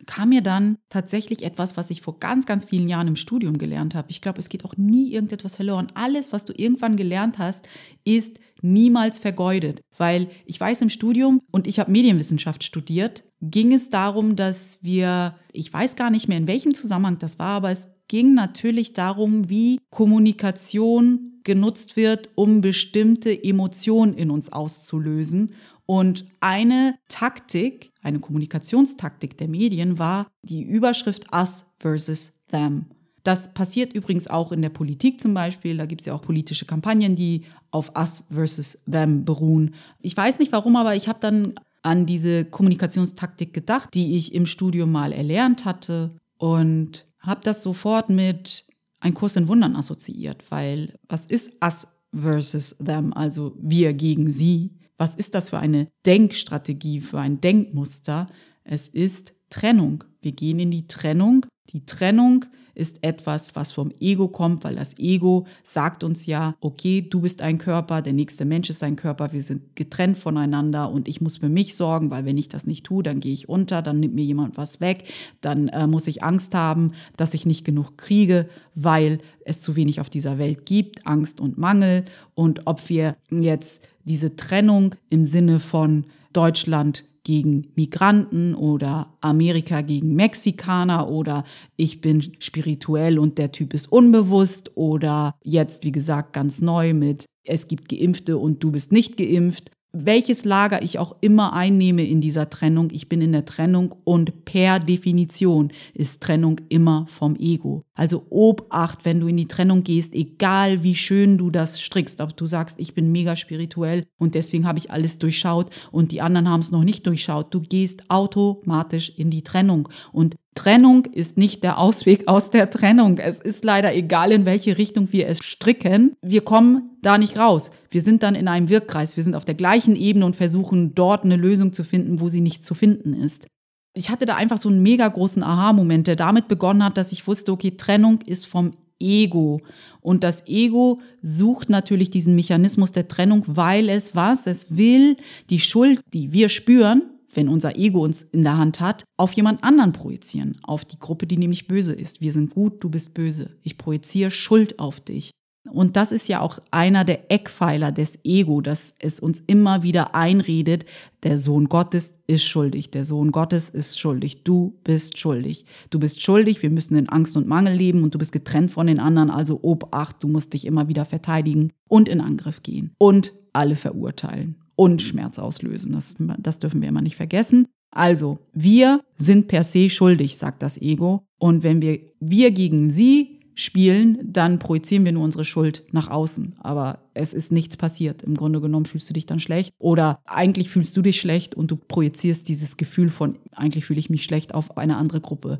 kam 0.05 0.29
mir 0.29 0.41
dann 0.41 0.77
tatsächlich 0.89 1.43
etwas, 1.43 1.77
was 1.77 1.89
ich 1.89 2.01
vor 2.01 2.19
ganz, 2.19 2.45
ganz 2.45 2.65
vielen 2.65 2.89
Jahren 2.89 3.07
im 3.07 3.15
Studium 3.15 3.57
gelernt 3.57 3.95
habe. 3.95 4.11
Ich 4.11 4.21
glaube, 4.21 4.39
es 4.39 4.49
geht 4.49 4.65
auch 4.65 4.75
nie 4.77 5.11
irgendetwas 5.11 5.55
verloren. 5.55 5.87
Alles, 5.93 6.31
was 6.31 6.45
du 6.45 6.53
irgendwann 6.55 6.97
gelernt 6.97 7.37
hast, 7.37 7.67
ist 8.03 8.39
niemals 8.61 9.19
vergeudet. 9.19 9.81
Weil 9.97 10.29
ich 10.45 10.59
weiß 10.59 10.81
im 10.81 10.89
Studium, 10.89 11.41
und 11.51 11.67
ich 11.67 11.79
habe 11.79 11.91
Medienwissenschaft 11.91 12.63
studiert, 12.63 13.23
ging 13.41 13.73
es 13.73 13.89
darum, 13.89 14.35
dass 14.35 14.79
wir, 14.81 15.35
ich 15.51 15.71
weiß 15.71 15.95
gar 15.95 16.09
nicht 16.09 16.27
mehr, 16.27 16.37
in 16.37 16.47
welchem 16.47 16.73
Zusammenhang 16.73 17.19
das 17.19 17.39
war, 17.39 17.57
aber 17.57 17.71
es 17.71 17.89
ging 18.07 18.33
natürlich 18.33 18.93
darum, 18.93 19.49
wie 19.49 19.79
Kommunikation 19.89 21.41
genutzt 21.43 21.95
wird, 21.95 22.29
um 22.35 22.61
bestimmte 22.61 23.43
Emotionen 23.43 24.13
in 24.13 24.31
uns 24.31 24.51
auszulösen. 24.51 25.53
Und 25.85 26.25
eine 26.39 26.95
Taktik, 27.09 27.91
eine 28.03 28.19
Kommunikationstaktik 28.19 29.37
der 29.37 29.47
Medien 29.47 29.97
war 29.97 30.27
die 30.43 30.61
Überschrift 30.61 31.33
Us 31.33 31.65
versus 31.79 32.33
Them. 32.51 32.85
Das 33.23 33.53
passiert 33.53 33.93
übrigens 33.93 34.27
auch 34.27 34.51
in 34.51 34.61
der 34.61 34.69
Politik 34.69 35.21
zum 35.21 35.33
Beispiel. 35.33 35.77
Da 35.77 35.85
gibt 35.85 36.01
es 36.01 36.07
ja 36.07 36.13
auch 36.13 36.21
politische 36.21 36.65
Kampagnen, 36.65 37.15
die 37.15 37.45
auf 37.71 37.93
Us 37.97 38.23
versus 38.29 38.79
Them 38.89 39.23
beruhen. 39.23 39.75
Ich 39.99 40.15
weiß 40.15 40.39
nicht 40.39 40.51
warum, 40.51 40.75
aber 40.75 40.95
ich 40.95 41.07
habe 41.07 41.19
dann 41.21 41.53
an 41.81 42.05
diese 42.05 42.45
Kommunikationstaktik 42.45 43.53
gedacht, 43.53 43.89
die 43.93 44.17
ich 44.17 44.33
im 44.33 44.45
Studium 44.45 44.91
mal 44.91 45.11
erlernt 45.11 45.65
hatte 45.65 46.11
und 46.37 47.05
habe 47.19 47.41
das 47.43 47.63
sofort 47.63 48.09
mit 48.09 48.67
ein 48.99 49.13
Kurs 49.13 49.35
in 49.35 49.47
Wundern 49.47 49.75
assoziiert, 49.75 50.43
weil 50.49 50.97
was 51.07 51.25
ist 51.25 51.51
Us 51.63 51.87
versus 52.13 52.75
Them, 52.77 53.13
also 53.13 53.55
wir 53.59 53.93
gegen 53.93 54.31
sie? 54.31 54.71
Was 54.97 55.15
ist 55.15 55.35
das 55.35 55.49
für 55.49 55.59
eine 55.59 55.87
Denkstrategie, 56.05 57.01
für 57.01 57.19
ein 57.19 57.41
Denkmuster? 57.41 58.27
Es 58.63 58.87
ist 58.87 59.33
Trennung. 59.49 60.03
Wir 60.21 60.31
gehen 60.31 60.59
in 60.59 60.71
die 60.71 60.87
Trennung. 60.87 61.45
Die 61.69 61.85
Trennung 61.85 62.45
ist 62.75 63.03
etwas, 63.03 63.55
was 63.55 63.71
vom 63.71 63.91
Ego 63.99 64.27
kommt, 64.27 64.63
weil 64.63 64.75
das 64.75 64.97
Ego 64.97 65.45
sagt 65.63 66.03
uns 66.03 66.25
ja, 66.25 66.55
okay, 66.59 67.01
du 67.07 67.21
bist 67.21 67.41
ein 67.41 67.57
Körper, 67.57 68.01
der 68.01 68.13
nächste 68.13 68.45
Mensch 68.45 68.69
ist 68.69 68.83
ein 68.83 68.95
Körper, 68.95 69.31
wir 69.31 69.43
sind 69.43 69.75
getrennt 69.75 70.17
voneinander 70.17 70.89
und 70.89 71.07
ich 71.07 71.21
muss 71.21 71.37
für 71.37 71.49
mich 71.49 71.75
sorgen, 71.75 72.09
weil 72.09 72.25
wenn 72.25 72.37
ich 72.37 72.49
das 72.49 72.65
nicht 72.65 72.85
tue, 72.85 73.03
dann 73.03 73.19
gehe 73.19 73.33
ich 73.33 73.47
unter, 73.47 73.81
dann 73.81 73.99
nimmt 73.99 74.15
mir 74.15 74.25
jemand 74.25 74.57
was 74.57 74.81
weg, 74.81 75.03
dann 75.41 75.67
äh, 75.67 75.87
muss 75.87 76.07
ich 76.07 76.23
Angst 76.23 76.55
haben, 76.55 76.93
dass 77.15 77.33
ich 77.33 77.45
nicht 77.45 77.63
genug 77.63 77.97
kriege, 77.97 78.49
weil 78.75 79.19
es 79.45 79.61
zu 79.61 79.75
wenig 79.75 79.99
auf 80.01 80.09
dieser 80.09 80.37
Welt 80.37 80.65
gibt, 80.65 81.05
Angst 81.05 81.39
und 81.39 81.57
Mangel. 81.57 82.05
Und 82.33 82.65
ob 82.65 82.89
wir 82.89 83.17
jetzt 83.29 83.87
diese 84.05 84.35
Trennung 84.35 84.95
im 85.09 85.23
Sinne 85.23 85.59
von 85.59 86.05
Deutschland 86.33 87.05
gegen 87.23 87.71
Migranten 87.75 88.53
oder 88.53 89.17
Amerika 89.21 89.81
gegen 89.81 90.15
Mexikaner 90.15 91.09
oder 91.09 91.45
ich 91.77 92.01
bin 92.01 92.33
spirituell 92.39 93.17
und 93.17 93.37
der 93.37 93.51
Typ 93.51 93.73
ist 93.73 93.91
unbewusst 93.91 94.75
oder 94.75 95.35
jetzt, 95.43 95.83
wie 95.83 95.91
gesagt, 95.91 96.33
ganz 96.33 96.61
neu 96.61 96.93
mit 96.93 97.25
es 97.45 97.67
gibt 97.67 97.89
Geimpfte 97.89 98.37
und 98.37 98.63
du 98.63 98.71
bist 98.71 98.91
nicht 98.91 99.17
geimpft 99.17 99.71
welches 99.95 100.43
Lager 100.43 100.81
ich 100.81 100.97
auch 100.97 101.15
immer 101.21 101.53
einnehme 101.53 102.03
in 102.03 102.19
dieser 102.19 102.49
Trennung, 102.49 102.89
ich 102.91 103.07
bin 103.07 103.21
in 103.21 103.31
der 103.31 103.45
Trennung 103.45 103.93
und 104.03 104.43
per 104.43 104.79
Definition 104.79 105.71
ist 105.93 106.21
Trennung 106.21 106.59
immer 106.69 107.05
vom 107.07 107.35
Ego. 107.35 107.83
Also 107.93 108.25
Obacht, 108.31 109.05
wenn 109.05 109.19
du 109.19 109.27
in 109.27 109.37
die 109.37 109.47
Trennung 109.47 109.83
gehst, 109.83 110.15
egal 110.15 110.83
wie 110.83 110.95
schön 110.95 111.37
du 111.37 111.51
das 111.51 111.79
strickst, 111.79 112.21
ob 112.21 112.35
du 112.35 112.47
sagst, 112.47 112.79
ich 112.79 112.95
bin 112.95 113.11
mega 113.11 113.35
spirituell 113.35 114.07
und 114.17 114.33
deswegen 114.33 114.65
habe 114.65 114.79
ich 114.79 114.89
alles 114.89 115.19
durchschaut 115.19 115.69
und 115.91 116.11
die 116.11 116.21
anderen 116.21 116.49
haben 116.49 116.61
es 116.61 116.71
noch 116.71 116.83
nicht 116.83 117.05
durchschaut, 117.05 117.53
du 117.53 117.61
gehst 117.61 118.09
automatisch 118.09 119.13
in 119.15 119.29
die 119.29 119.43
Trennung 119.43 119.89
und 120.11 120.35
Trennung 120.55 121.05
ist 121.05 121.37
nicht 121.37 121.63
der 121.63 121.77
Ausweg 121.79 122.27
aus 122.27 122.49
der 122.49 122.69
Trennung. 122.69 123.17
Es 123.17 123.39
ist 123.39 123.63
leider 123.63 123.93
egal, 123.93 124.31
in 124.31 124.45
welche 124.45 124.77
Richtung 124.77 125.11
wir 125.11 125.27
es 125.27 125.39
stricken. 125.43 126.13
Wir 126.21 126.41
kommen 126.41 126.91
da 127.01 127.17
nicht 127.17 127.37
raus. 127.37 127.71
Wir 127.89 128.01
sind 128.01 128.23
dann 128.23 128.35
in 128.35 128.47
einem 128.47 128.69
Wirkkreis. 128.69 129.17
Wir 129.17 129.23
sind 129.23 129.35
auf 129.35 129.45
der 129.45 129.55
gleichen 129.55 129.95
Ebene 129.95 130.25
und 130.25 130.35
versuchen 130.35 130.95
dort 130.95 131.23
eine 131.23 131.35
Lösung 131.35 131.73
zu 131.73 131.83
finden, 131.83 132.19
wo 132.19 132.29
sie 132.29 132.41
nicht 132.41 132.63
zu 132.63 132.75
finden 132.75 133.13
ist. 133.13 133.47
Ich 133.95 134.09
hatte 134.09 134.25
da 134.25 134.35
einfach 134.35 134.57
so 134.57 134.69
einen 134.69 134.81
mega 134.81 135.07
großen 135.07 135.43
Aha-Moment, 135.43 136.07
der 136.07 136.15
damit 136.15 136.47
begonnen 136.47 136.83
hat, 136.83 136.97
dass 136.97 137.11
ich 137.11 137.27
wusste, 137.27 137.51
okay, 137.51 137.71
Trennung 137.71 138.21
ist 138.21 138.47
vom 138.47 138.73
Ego. 138.99 139.61
Und 140.01 140.23
das 140.23 140.47
Ego 140.47 140.99
sucht 141.21 141.69
natürlich 141.69 142.09
diesen 142.09 142.35
Mechanismus 142.35 142.91
der 142.91 143.07
Trennung, 143.07 143.43
weil 143.45 143.89
es 143.89 144.15
was? 144.15 144.47
Es 144.47 144.75
will 144.75 145.17
die 145.49 145.59
Schuld, 145.59 146.01
die 146.13 146.31
wir 146.31 146.49
spüren, 146.49 147.03
wenn 147.35 147.49
unser 147.49 147.77
Ego 147.77 148.03
uns 148.03 148.21
in 148.21 148.43
der 148.43 148.57
Hand 148.57 148.79
hat, 148.79 149.03
auf 149.17 149.33
jemand 149.33 149.63
anderen 149.63 149.93
projizieren, 149.93 150.57
auf 150.63 150.85
die 150.85 150.99
Gruppe, 150.99 151.27
die 151.27 151.37
nämlich 151.37 151.67
böse 151.67 151.93
ist. 151.93 152.21
Wir 152.21 152.33
sind 152.33 152.51
gut, 152.51 152.83
du 152.83 152.89
bist 152.89 153.13
böse. 153.13 153.57
Ich 153.61 153.77
projiziere 153.77 154.31
Schuld 154.31 154.79
auf 154.79 154.99
dich. 154.99 155.31
Und 155.71 155.95
das 155.95 156.11
ist 156.11 156.27
ja 156.27 156.41
auch 156.41 156.59
einer 156.71 157.05
der 157.05 157.31
Eckpfeiler 157.31 157.93
des 157.93 158.19
Ego, 158.25 158.59
dass 158.59 158.95
es 158.99 159.21
uns 159.21 159.39
immer 159.39 159.81
wieder 159.81 160.13
einredet, 160.13 160.85
der 161.23 161.37
Sohn 161.37 161.69
Gottes 161.69 162.11
ist 162.27 162.43
schuldig, 162.43 162.91
der 162.91 163.05
Sohn 163.05 163.31
Gottes 163.31 163.69
ist 163.69 163.97
schuldig, 163.97 164.43
du 164.43 164.77
bist 164.83 165.17
schuldig. 165.17 165.65
Du 165.89 165.99
bist 165.99 166.21
schuldig, 166.21 166.61
wir 166.61 166.69
müssen 166.69 166.97
in 166.97 167.07
Angst 167.07 167.37
und 167.37 167.47
Mangel 167.47 167.75
leben 167.75 168.03
und 168.03 168.13
du 168.13 168.19
bist 168.19 168.33
getrennt 168.33 168.71
von 168.71 168.87
den 168.87 168.99
anderen, 168.99 169.29
also 169.29 169.59
Obacht, 169.61 170.21
du 170.21 170.27
musst 170.27 170.53
dich 170.53 170.65
immer 170.65 170.89
wieder 170.89 171.05
verteidigen 171.05 171.71
und 171.87 172.09
in 172.09 172.19
Angriff 172.19 172.61
gehen 172.61 172.93
und 172.97 173.31
alle 173.53 173.77
verurteilen 173.77 174.62
und 174.75 175.01
Schmerz 175.01 175.39
auslösen. 175.39 175.91
Das, 175.91 176.15
das 176.39 176.59
dürfen 176.59 176.81
wir 176.81 176.89
immer 176.89 177.01
nicht 177.01 177.15
vergessen. 177.15 177.67
Also, 177.91 178.39
wir 178.53 179.01
sind 179.17 179.47
per 179.47 179.63
se 179.63 179.89
schuldig, 179.89 180.37
sagt 180.37 180.63
das 180.63 180.81
Ego. 180.81 181.27
Und 181.37 181.63
wenn 181.63 181.81
wir 181.81 181.99
wir 182.19 182.51
gegen 182.51 182.89
sie 182.89 183.39
spielen, 183.55 184.17
dann 184.23 184.59
projizieren 184.59 185.05
wir 185.05 185.11
nur 185.11 185.23
unsere 185.23 185.45
Schuld 185.45 185.83
nach 185.91 186.09
außen. 186.09 186.55
Aber 186.59 186.99
es 187.13 187.33
ist 187.33 187.51
nichts 187.51 187.77
passiert. 187.77 188.23
Im 188.23 188.35
Grunde 188.35 188.61
genommen 188.61 188.85
fühlst 188.85 189.09
du 189.09 189.13
dich 189.13 189.27
dann 189.27 189.39
schlecht. 189.39 189.73
Oder 189.77 190.19
eigentlich 190.25 190.69
fühlst 190.69 190.97
du 190.97 191.01
dich 191.01 191.19
schlecht 191.19 191.53
und 191.53 191.69
du 191.69 191.75
projizierst 191.75 192.47
dieses 192.47 192.77
Gefühl 192.77 193.09
von, 193.09 193.37
eigentlich 193.51 193.85
fühle 193.85 193.99
ich 193.99 194.09
mich 194.09 194.23
schlecht 194.23 194.55
auf 194.55 194.77
eine 194.77 194.97
andere 194.97 195.21
Gruppe. 195.21 195.59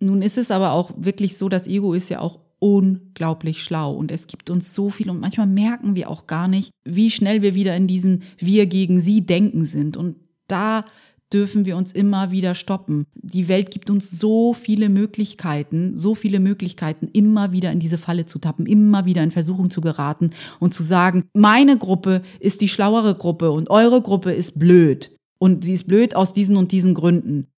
Nun 0.00 0.20
ist 0.20 0.38
es 0.38 0.50
aber 0.50 0.72
auch 0.72 0.90
wirklich 0.96 1.36
so, 1.36 1.48
das 1.48 1.68
Ego 1.68 1.94
ist 1.94 2.08
ja 2.08 2.18
auch 2.18 2.40
unglaublich 2.62 3.64
schlau 3.64 3.92
und 3.92 4.12
es 4.12 4.28
gibt 4.28 4.48
uns 4.48 4.72
so 4.72 4.88
viel 4.88 5.10
und 5.10 5.18
manchmal 5.18 5.48
merken 5.48 5.96
wir 5.96 6.08
auch 6.08 6.28
gar 6.28 6.46
nicht, 6.46 6.70
wie 6.84 7.10
schnell 7.10 7.42
wir 7.42 7.56
wieder 7.56 7.74
in 7.74 7.88
diesen 7.88 8.22
Wir 8.38 8.66
gegen 8.66 9.00
sie 9.00 9.26
denken 9.26 9.64
sind 9.64 9.96
und 9.96 10.14
da 10.46 10.84
dürfen 11.32 11.64
wir 11.64 11.76
uns 11.76 11.90
immer 11.90 12.30
wieder 12.30 12.54
stoppen. 12.54 13.06
Die 13.14 13.48
Welt 13.48 13.72
gibt 13.72 13.90
uns 13.90 14.12
so 14.12 14.52
viele 14.52 14.90
Möglichkeiten, 14.90 15.96
so 15.96 16.14
viele 16.14 16.38
Möglichkeiten, 16.38 17.08
immer 17.12 17.50
wieder 17.50 17.72
in 17.72 17.80
diese 17.80 17.98
Falle 17.98 18.26
zu 18.26 18.38
tappen, 18.38 18.66
immer 18.66 19.06
wieder 19.06 19.24
in 19.24 19.32
Versuchung 19.32 19.68
zu 19.70 19.80
geraten 19.80 20.30
und 20.60 20.72
zu 20.72 20.84
sagen, 20.84 21.24
meine 21.32 21.78
Gruppe 21.78 22.22
ist 22.38 22.60
die 22.60 22.68
schlauere 22.68 23.16
Gruppe 23.16 23.50
und 23.50 23.70
eure 23.70 24.02
Gruppe 24.02 24.32
ist 24.32 24.60
blöd. 24.60 25.16
Und 25.38 25.64
sie 25.64 25.72
ist 25.74 25.88
blöd 25.88 26.14
aus 26.14 26.32
diesen 26.32 26.56
und 26.56 26.70
diesen 26.70 26.94
Gründen. 26.94 27.48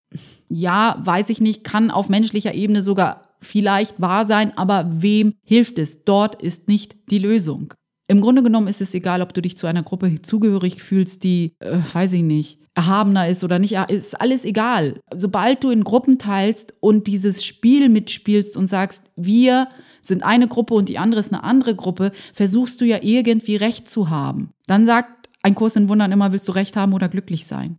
Ja, 0.49 1.02
weiß 1.04 1.28
ich 1.28 1.42
nicht, 1.42 1.64
kann 1.64 1.90
auf 1.90 2.08
menschlicher 2.08 2.54
Ebene 2.54 2.80
sogar 2.80 3.24
vielleicht 3.44 4.00
wahr 4.00 4.26
sein, 4.26 4.56
aber 4.56 4.88
wem 4.90 5.34
hilft 5.42 5.78
es? 5.78 6.04
Dort 6.04 6.42
ist 6.42 6.68
nicht 6.68 7.10
die 7.10 7.18
Lösung. 7.18 7.74
Im 8.06 8.20
Grunde 8.20 8.42
genommen 8.42 8.68
ist 8.68 8.80
es 8.80 8.94
egal, 8.94 9.22
ob 9.22 9.32
du 9.32 9.40
dich 9.40 9.56
zu 9.56 9.66
einer 9.66 9.82
Gruppe 9.82 10.20
zugehörig 10.20 10.82
fühlst, 10.82 11.24
die, 11.24 11.54
äh, 11.60 11.78
weiß 11.92 12.12
ich 12.12 12.22
nicht, 12.22 12.60
erhabener 12.74 13.28
ist 13.28 13.44
oder 13.44 13.58
nicht, 13.58 13.76
ist 13.88 14.20
alles 14.20 14.44
egal. 14.44 15.00
Sobald 15.14 15.62
du 15.64 15.70
in 15.70 15.84
Gruppen 15.84 16.18
teilst 16.18 16.74
und 16.80 17.06
dieses 17.06 17.44
Spiel 17.44 17.88
mitspielst 17.88 18.56
und 18.56 18.66
sagst, 18.66 19.04
wir 19.16 19.68
sind 20.02 20.22
eine 20.22 20.48
Gruppe 20.48 20.74
und 20.74 20.88
die 20.88 20.98
andere 20.98 21.20
ist 21.20 21.32
eine 21.32 21.44
andere 21.44 21.74
Gruppe, 21.74 22.12
versuchst 22.32 22.80
du 22.80 22.84
ja 22.84 22.98
irgendwie 23.00 23.56
Recht 23.56 23.88
zu 23.88 24.10
haben. 24.10 24.50
Dann 24.66 24.84
sagt 24.84 25.28
ein 25.42 25.54
Kurs 25.54 25.76
in 25.76 25.88
Wundern 25.88 26.12
immer, 26.12 26.32
willst 26.32 26.48
du 26.48 26.52
Recht 26.52 26.76
haben 26.76 26.92
oder 26.92 27.08
glücklich 27.08 27.46
sein? 27.46 27.78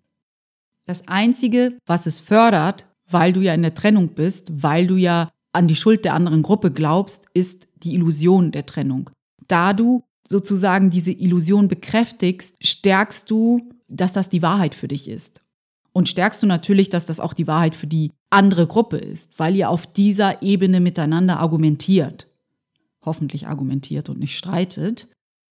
Das 0.86 1.08
Einzige, 1.08 1.78
was 1.86 2.06
es 2.06 2.20
fördert, 2.20 2.88
weil 3.10 3.34
du 3.34 3.42
ja 3.42 3.54
in 3.54 3.64
der 3.64 3.76
Trennung 3.76 4.10
bist, 4.10 4.64
weil 4.64 4.88
du 4.88 4.96
ja 4.96 5.30
an 5.56 5.68
die 5.68 5.76
Schuld 5.76 6.06
der 6.06 6.14
anderen 6.14 6.44
Gruppe 6.44 6.72
glaubst, 6.72 7.26
ist 7.34 7.68
die 7.78 7.94
Illusion 7.96 8.52
der 8.52 8.66
Trennung. 8.66 9.10
Da 9.48 9.74
du 9.74 10.04
sozusagen 10.28 10.90
diese 10.90 11.12
Illusion 11.12 11.68
bekräftigst, 11.68 12.56
stärkst 12.62 13.30
du, 13.30 13.70
dass 13.88 14.14
das 14.14 14.30
die 14.30 14.42
Wahrheit 14.42 14.76
für 14.76 14.88
dich 14.88 15.08
ist. 15.08 15.42
Und 15.94 16.10
stärkst 16.10 16.44
du 16.44 16.48
natürlich, 16.48 16.90
dass 16.90 17.06
das 17.06 17.20
auch 17.20 17.34
die 17.34 17.48
Wahrheit 17.48 17.76
für 17.76 17.88
die 17.88 18.12
andere 18.30 18.68
Gruppe 18.68 18.98
ist, 18.98 19.40
weil 19.40 19.56
ihr 19.56 19.70
auf 19.70 19.88
dieser 19.88 20.42
Ebene 20.42 20.80
miteinander 20.80 21.40
argumentiert. 21.40 22.28
hoffentlich 23.06 23.48
argumentiert 23.48 24.10
und 24.10 24.20
nicht 24.20 24.36
streitet. 24.36 25.10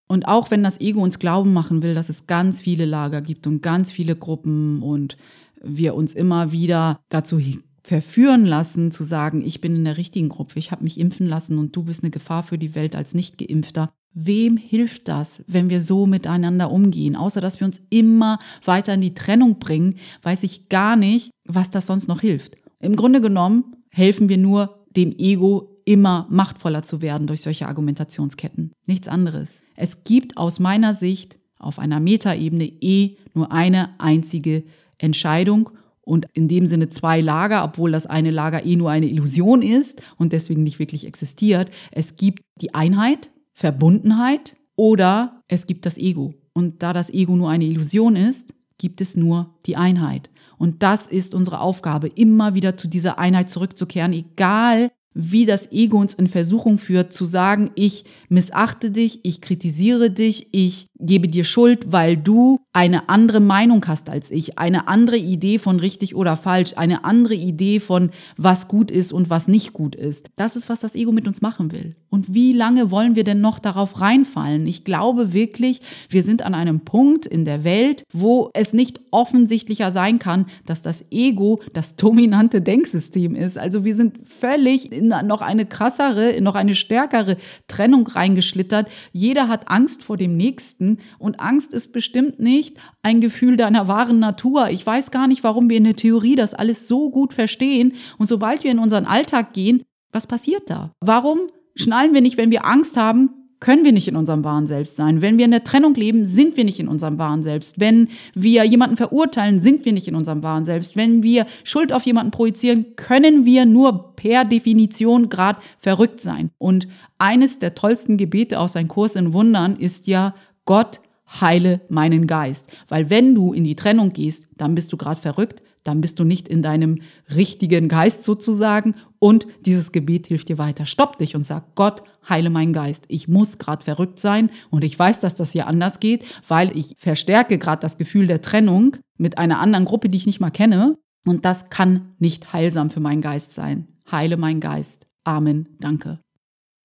Und 0.08 0.26
auch 0.26 0.50
wenn 0.50 0.64
das 0.64 0.80
Ego 0.80 1.00
uns 1.00 1.20
glauben 1.20 1.52
machen 1.52 1.82
will, 1.82 1.94
dass 1.94 2.08
es 2.08 2.26
ganz 2.26 2.60
viele 2.60 2.84
Lager 2.84 3.22
gibt 3.22 3.46
und 3.46 3.62
ganz 3.62 3.92
viele 3.92 4.16
Gruppen 4.16 4.82
und 4.82 5.16
wir 5.62 5.94
uns 5.94 6.14
immer 6.14 6.52
wieder 6.52 7.00
dazu 7.08 7.38
verführen 7.84 8.46
lassen, 8.46 8.90
zu 8.90 9.04
sagen, 9.04 9.44
ich 9.44 9.60
bin 9.60 9.76
in 9.76 9.84
der 9.84 9.98
richtigen 9.98 10.30
Gruppe, 10.30 10.58
ich 10.58 10.72
habe 10.72 10.82
mich 10.82 10.98
impfen 10.98 11.26
lassen 11.26 11.58
und 11.58 11.76
du 11.76 11.84
bist 11.84 12.02
eine 12.02 12.10
Gefahr 12.10 12.42
für 12.42 12.58
die 12.58 12.74
Welt 12.74 12.96
als 12.96 13.14
Nicht-Geimpfter. 13.14 13.92
Wem 14.14 14.56
hilft 14.56 15.08
das, 15.08 15.44
wenn 15.46 15.68
wir 15.68 15.80
so 15.80 16.06
miteinander 16.06 16.70
umgehen? 16.70 17.14
Außer 17.14 17.40
dass 17.40 17.60
wir 17.60 17.66
uns 17.66 17.82
immer 17.90 18.38
weiter 18.64 18.94
in 18.94 19.02
die 19.02 19.14
Trennung 19.14 19.58
bringen, 19.58 19.96
weiß 20.22 20.44
ich 20.44 20.68
gar 20.68 20.96
nicht, 20.96 21.30
was 21.44 21.70
das 21.70 21.86
sonst 21.86 22.08
noch 22.08 22.20
hilft. 22.20 22.54
Im 22.80 22.96
Grunde 22.96 23.20
genommen 23.20 23.76
helfen 23.90 24.28
wir 24.28 24.38
nur 24.38 24.86
dem 24.96 25.12
Ego 25.12 25.80
immer 25.84 26.26
machtvoller 26.30 26.82
zu 26.82 27.02
werden 27.02 27.26
durch 27.26 27.42
solche 27.42 27.68
Argumentationsketten. 27.68 28.72
Nichts 28.86 29.08
anderes. 29.08 29.62
Es 29.76 30.04
gibt 30.04 30.38
aus 30.38 30.58
meiner 30.58 30.94
Sicht 30.94 31.38
auf 31.58 31.78
einer 31.78 32.00
Metaebene 32.00 32.64
eh 32.64 33.16
nur 33.34 33.52
eine 33.52 34.00
einzige 34.00 34.64
Entscheidung 34.96 35.70
und 36.04 36.26
in 36.34 36.48
dem 36.48 36.66
Sinne 36.66 36.88
zwei 36.88 37.20
Lager, 37.20 37.64
obwohl 37.64 37.92
das 37.92 38.06
eine 38.06 38.30
Lager 38.30 38.64
eh 38.64 38.76
nur 38.76 38.90
eine 38.90 39.06
Illusion 39.06 39.62
ist 39.62 40.02
und 40.16 40.32
deswegen 40.32 40.62
nicht 40.62 40.78
wirklich 40.78 41.06
existiert. 41.06 41.70
Es 41.90 42.16
gibt 42.16 42.42
die 42.60 42.74
Einheit, 42.74 43.30
Verbundenheit 43.54 44.56
oder 44.76 45.42
es 45.48 45.66
gibt 45.66 45.86
das 45.86 45.98
Ego. 45.98 46.34
Und 46.52 46.82
da 46.82 46.92
das 46.92 47.10
Ego 47.10 47.36
nur 47.36 47.50
eine 47.50 47.64
Illusion 47.64 48.16
ist, 48.16 48.54
gibt 48.78 49.00
es 49.00 49.16
nur 49.16 49.54
die 49.66 49.76
Einheit. 49.76 50.30
Und 50.58 50.82
das 50.82 51.06
ist 51.06 51.34
unsere 51.34 51.60
Aufgabe, 51.60 52.08
immer 52.08 52.54
wieder 52.54 52.76
zu 52.76 52.88
dieser 52.88 53.18
Einheit 53.18 53.48
zurückzukehren, 53.48 54.12
egal 54.12 54.90
wie 55.14 55.46
das 55.46 55.70
Ego 55.70 55.98
uns 55.98 56.14
in 56.14 56.26
Versuchung 56.26 56.76
führt, 56.76 57.12
zu 57.12 57.24
sagen, 57.24 57.70
ich 57.76 58.04
missachte 58.28 58.90
dich, 58.90 59.20
ich 59.24 59.40
kritisiere 59.40 60.10
dich, 60.10 60.48
ich 60.52 60.88
gebe 60.98 61.28
dir 61.28 61.44
Schuld, 61.44 61.92
weil 61.92 62.16
du 62.16 62.60
eine 62.72 63.08
andere 63.08 63.40
Meinung 63.40 63.84
hast 63.86 64.08
als 64.10 64.30
ich, 64.30 64.58
eine 64.58 64.88
andere 64.88 65.16
Idee 65.16 65.58
von 65.58 65.80
richtig 65.80 66.14
oder 66.14 66.36
falsch, 66.36 66.72
eine 66.76 67.04
andere 67.04 67.34
Idee 67.34 67.80
von 67.80 68.10
was 68.36 68.68
gut 68.68 68.90
ist 68.90 69.12
und 69.12 69.30
was 69.30 69.48
nicht 69.48 69.72
gut 69.72 69.94
ist. 69.94 70.28
Das 70.36 70.56
ist, 70.56 70.68
was 70.68 70.80
das 70.80 70.94
Ego 70.94 71.12
mit 71.12 71.26
uns 71.26 71.42
machen 71.42 71.72
will. 71.72 71.96
Und 72.10 72.32
wie 72.32 72.52
lange 72.52 72.90
wollen 72.90 73.16
wir 73.16 73.24
denn 73.24 73.40
noch 73.40 73.58
darauf 73.58 74.00
reinfallen? 74.00 74.66
Ich 74.66 74.84
glaube 74.84 75.32
wirklich, 75.32 75.80
wir 76.08 76.22
sind 76.22 76.42
an 76.42 76.54
einem 76.54 76.80
Punkt 76.80 77.26
in 77.26 77.44
der 77.44 77.64
Welt, 77.64 78.04
wo 78.12 78.50
es 78.54 78.72
nicht 78.72 79.00
offensichtlicher 79.10 79.90
sein 79.90 80.18
kann, 80.18 80.46
dass 80.64 80.82
das 80.82 81.04
Ego 81.10 81.60
das 81.72 81.96
dominante 81.96 82.62
Denksystem 82.62 83.34
ist. 83.34 83.58
Also 83.58 83.84
wir 83.84 83.94
sind 83.94 84.18
völlig 84.24 84.92
in 84.92 85.08
noch 85.08 85.42
eine 85.42 85.66
krassere, 85.66 86.40
noch 86.40 86.54
eine 86.54 86.74
stärkere 86.74 87.36
Trennung 87.68 88.06
reingeschlittert. 88.06 88.88
Jeder 89.12 89.48
hat 89.48 89.68
Angst 89.68 90.02
vor 90.02 90.16
dem 90.16 90.36
Nächsten 90.36 90.93
und 91.18 91.40
Angst 91.40 91.72
ist 91.72 91.92
bestimmt 91.92 92.40
nicht 92.40 92.76
ein 93.02 93.20
Gefühl 93.20 93.56
deiner 93.56 93.88
wahren 93.88 94.18
Natur. 94.18 94.70
Ich 94.70 94.84
weiß 94.84 95.10
gar 95.10 95.26
nicht, 95.26 95.44
warum 95.44 95.70
wir 95.70 95.76
in 95.76 95.84
der 95.84 95.96
Theorie 95.96 96.36
das 96.36 96.54
alles 96.54 96.88
so 96.88 97.10
gut 97.10 97.34
verstehen 97.34 97.94
und 98.18 98.26
sobald 98.26 98.64
wir 98.64 98.70
in 98.70 98.78
unseren 98.78 99.06
Alltag 99.06 99.52
gehen, 99.52 99.82
was 100.12 100.26
passiert 100.26 100.70
da? 100.70 100.92
Warum 101.00 101.40
schnallen 101.74 102.14
wir 102.14 102.20
nicht, 102.20 102.36
wenn 102.36 102.50
wir 102.50 102.64
Angst 102.64 102.96
haben, 102.96 103.30
können 103.64 103.84
wir 103.84 103.92
nicht 103.92 104.08
in 104.08 104.16
unserem 104.16 104.44
wahren 104.44 104.66
Selbst 104.66 104.96
sein. 104.96 105.22
Wenn 105.22 105.38
wir 105.38 105.46
in 105.46 105.50
der 105.50 105.64
Trennung 105.64 105.94
leben, 105.94 106.26
sind 106.26 106.58
wir 106.58 106.64
nicht 106.64 106.80
in 106.80 106.86
unserem 106.86 107.18
wahren 107.18 107.42
Selbst. 107.42 107.80
Wenn 107.80 108.08
wir 108.34 108.62
jemanden 108.64 108.98
verurteilen, 108.98 109.58
sind 109.58 109.86
wir 109.86 109.94
nicht 109.94 110.06
in 110.06 110.14
unserem 110.14 110.42
wahren 110.42 110.66
Selbst. 110.66 110.96
Wenn 110.96 111.22
wir 111.22 111.46
Schuld 111.62 111.90
auf 111.90 112.04
jemanden 112.04 112.30
projizieren, 112.30 112.94
können 112.96 113.46
wir 113.46 113.64
nur 113.64 114.16
per 114.16 114.44
Definition 114.44 115.30
gerade 115.30 115.60
verrückt 115.78 116.20
sein. 116.20 116.50
Und 116.58 116.88
eines 117.16 117.58
der 117.58 117.74
tollsten 117.74 118.18
Gebete 118.18 118.60
aus 118.60 118.76
einem 118.76 118.88
Kurs 118.88 119.16
in 119.16 119.32
Wundern 119.32 119.76
ist 119.76 120.08
ja, 120.08 120.34
Gott 120.64 121.00
heile 121.40 121.80
meinen 121.88 122.26
Geist. 122.26 122.66
Weil 122.88 123.10
wenn 123.10 123.34
du 123.34 123.52
in 123.52 123.64
die 123.64 123.76
Trennung 123.76 124.12
gehst, 124.12 124.46
dann 124.56 124.74
bist 124.74 124.92
du 124.92 124.96
gerade 124.96 125.20
verrückt, 125.20 125.62
dann 125.82 126.00
bist 126.00 126.18
du 126.18 126.24
nicht 126.24 126.48
in 126.48 126.62
deinem 126.62 127.00
richtigen 127.34 127.88
Geist 127.88 128.22
sozusagen 128.22 128.94
und 129.18 129.46
dieses 129.66 129.92
Gebet 129.92 130.26
hilft 130.28 130.48
dir 130.48 130.58
weiter. 130.58 130.86
Stopp 130.86 131.18
dich 131.18 131.36
und 131.36 131.44
sag, 131.44 131.74
Gott, 131.74 132.02
heile 132.28 132.50
meinen 132.50 132.72
Geist. 132.72 133.04
Ich 133.08 133.28
muss 133.28 133.58
gerade 133.58 133.84
verrückt 133.84 134.18
sein 134.18 134.50
und 134.70 134.82
ich 134.82 134.98
weiß, 134.98 135.20
dass 135.20 135.34
das 135.34 135.52
hier 135.52 135.66
anders 135.66 136.00
geht, 136.00 136.24
weil 136.48 136.74
ich 136.76 136.94
verstärke 136.98 137.58
gerade 137.58 137.80
das 137.80 137.98
Gefühl 137.98 138.26
der 138.26 138.40
Trennung 138.40 138.96
mit 139.18 139.38
einer 139.38 139.60
anderen 139.60 139.84
Gruppe, 139.84 140.08
die 140.08 140.18
ich 140.18 140.26
nicht 140.26 140.40
mal 140.40 140.50
kenne 140.50 140.96
und 141.26 141.44
das 141.44 141.68
kann 141.68 142.14
nicht 142.18 142.52
heilsam 142.52 142.90
für 142.90 143.00
meinen 143.00 143.20
Geist 143.20 143.52
sein. 143.52 143.86
Heile 144.10 144.36
meinen 144.36 144.60
Geist. 144.60 145.04
Amen. 145.24 145.68
Danke. 145.80 146.23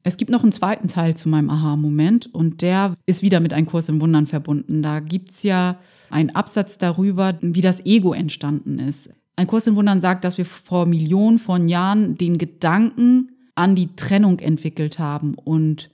Es 0.03 0.15
gibt 0.15 0.31
noch 0.31 0.43
einen 0.43 0.51
zweiten 0.51 0.87
Teil 0.87 1.15
zu 1.15 1.27
meinem 1.27 1.49
Aha-Moment 1.49 2.33
und 2.33 2.61
der 2.61 2.95
ist 3.05 3.21
wieder 3.21 3.39
mit 3.39 3.53
einem 3.53 3.67
Kurs 3.67 3.89
im 3.89 3.99
Wundern 3.99 4.27
verbunden. 4.27 4.81
Da 4.81 5.01
gibt 5.01 5.31
es 5.31 5.43
ja 5.43 5.77
einen 6.09 6.29
Absatz 6.29 6.77
darüber, 6.77 7.37
wie 7.41 7.61
das 7.61 7.85
Ego 7.85 8.13
entstanden 8.13 8.79
ist. 8.79 9.09
Ein 9.35 9.47
Kurs 9.47 9.67
im 9.67 9.75
Wundern 9.75 10.01
sagt, 10.01 10.23
dass 10.23 10.37
wir 10.37 10.45
vor 10.45 10.85
Millionen 10.85 11.37
von 11.37 11.67
Jahren 11.67 12.15
den 12.15 12.37
Gedanken 12.37 13.31
an 13.55 13.75
die 13.75 13.95
Trennung 13.95 14.39
entwickelt 14.39 14.99
haben 14.99 15.35
und 15.35 15.89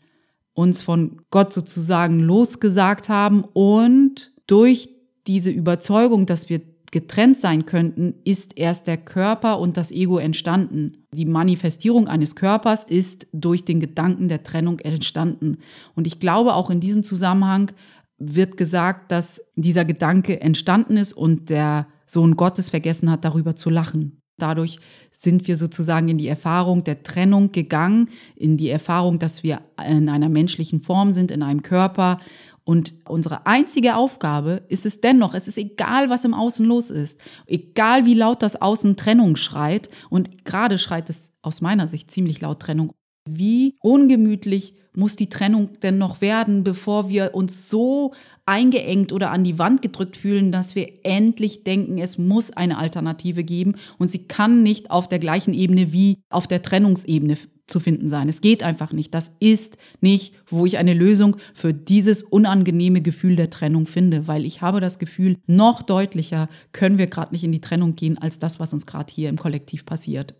uns 0.53 0.81
von 0.81 1.21
Gott 1.31 1.51
sozusagen 1.51 2.19
losgesagt 2.19 3.09
haben 3.09 3.43
und 3.43 4.31
durch 4.47 4.89
diese 5.27 5.49
Überzeugung, 5.49 6.25
dass 6.25 6.49
wir 6.49 6.61
getrennt 6.95 7.35
sein 7.35 7.65
könnten, 7.65 8.13
ist 8.23 8.57
erst 8.57 8.87
der 8.87 8.95
Körper 8.95 9.59
und 9.59 9.75
das 9.75 9.91
Ego 9.91 10.17
entstanden. 10.17 11.05
Die 11.13 11.25
Manifestierung 11.25 12.07
eines 12.07 12.37
Körpers 12.37 12.85
ist 12.85 13.27
durch 13.33 13.65
den 13.65 13.81
Gedanken 13.81 14.29
der 14.29 14.43
Trennung 14.43 14.79
entstanden. 14.79 15.57
Und 15.93 16.07
ich 16.07 16.21
glaube, 16.21 16.53
auch 16.53 16.69
in 16.69 16.79
diesem 16.79 17.03
Zusammenhang 17.03 17.71
wird 18.17 18.55
gesagt, 18.55 19.11
dass 19.11 19.41
dieser 19.57 19.83
Gedanke 19.83 20.39
entstanden 20.39 20.95
ist 20.95 21.11
und 21.11 21.49
der 21.49 21.87
Sohn 22.05 22.37
Gottes 22.37 22.69
vergessen 22.69 23.11
hat, 23.11 23.25
darüber 23.25 23.57
zu 23.57 23.69
lachen. 23.69 24.21
Dadurch 24.37 24.79
sind 25.11 25.49
wir 25.49 25.57
sozusagen 25.57 26.07
in 26.07 26.17
die 26.17 26.29
Erfahrung 26.29 26.85
der 26.85 27.03
Trennung 27.03 27.51
gegangen, 27.51 28.07
in 28.37 28.55
die 28.55 28.69
Erfahrung, 28.69 29.19
dass 29.19 29.43
wir 29.43 29.59
in 29.85 30.07
einer 30.07 30.29
menschlichen 30.29 30.79
Form 30.79 31.13
sind, 31.13 31.29
in 31.29 31.43
einem 31.43 31.61
Körper 31.61 32.19
und 32.65 32.95
unsere 33.07 33.45
einzige 33.45 33.95
Aufgabe 33.95 34.63
ist 34.69 34.85
es 34.87 34.99
dennoch, 34.99 35.35
es 35.35 35.47
ist 35.47 35.57
egal, 35.57 36.09
was 36.09 36.25
im 36.25 36.33
Außen 36.33 36.65
los 36.65 36.89
ist, 36.89 37.19
egal 37.45 38.05
wie 38.05 38.15
laut 38.15 38.41
das 38.41 38.59
Außen 38.59 38.97
Trennung 38.97 39.35
schreit, 39.35 39.89
und 40.09 40.45
gerade 40.45 40.79
schreit 40.79 41.09
es 41.09 41.31
aus 41.43 41.61
meiner 41.61 41.87
Sicht 41.87 42.09
ziemlich 42.09 42.41
laut 42.41 42.59
Trennung, 42.59 42.91
wie 43.29 43.75
ungemütlich 43.81 44.75
muss 44.95 45.15
die 45.15 45.29
Trennung 45.29 45.79
denn 45.81 45.99
noch 45.99 46.21
werden, 46.21 46.63
bevor 46.63 47.07
wir 47.07 47.35
uns 47.35 47.69
so 47.69 48.13
eingeengt 48.45 49.11
oder 49.11 49.31
an 49.31 49.43
die 49.43 49.57
Wand 49.57 49.81
gedrückt 49.81 50.17
fühlen, 50.17 50.51
dass 50.51 50.75
wir 50.75 50.87
endlich 51.03 51.63
denken, 51.63 51.97
es 51.97 52.17
muss 52.17 52.51
eine 52.51 52.77
Alternative 52.77 53.43
geben 53.43 53.75
und 53.97 54.09
sie 54.11 54.27
kann 54.27 54.63
nicht 54.63 54.91
auf 54.91 55.09
der 55.09 55.19
gleichen 55.19 55.53
Ebene 55.53 55.91
wie 55.91 56.19
auf 56.29 56.47
der 56.47 56.61
Trennungsebene 56.61 57.37
zu 57.67 57.79
finden 57.79 58.09
sein. 58.09 58.29
Es 58.29 58.41
geht 58.41 58.61
einfach 58.61 58.93
nicht. 58.93 59.13
Das 59.13 59.31
ist 59.39 59.77
nicht, 59.99 60.35
wo 60.47 60.65
ich 60.65 60.77
eine 60.77 60.93
Lösung 60.93 61.37
für 61.53 61.73
dieses 61.73 62.21
unangenehme 62.21 63.01
Gefühl 63.01 63.35
der 63.35 63.49
Trennung 63.49 63.87
finde, 63.87 64.27
weil 64.27 64.45
ich 64.45 64.61
habe 64.61 64.79
das 64.79 64.99
Gefühl, 64.99 65.37
noch 65.47 65.81
deutlicher 65.81 66.47
können 66.73 66.99
wir 66.99 67.07
gerade 67.07 67.33
nicht 67.33 67.43
in 67.43 67.51
die 67.51 67.61
Trennung 67.61 67.95
gehen, 67.95 68.19
als 68.19 68.37
das, 68.37 68.59
was 68.59 68.73
uns 68.73 68.85
gerade 68.85 69.11
hier 69.11 69.29
im 69.29 69.37
Kollektiv 69.37 69.85
passiert. 69.85 70.35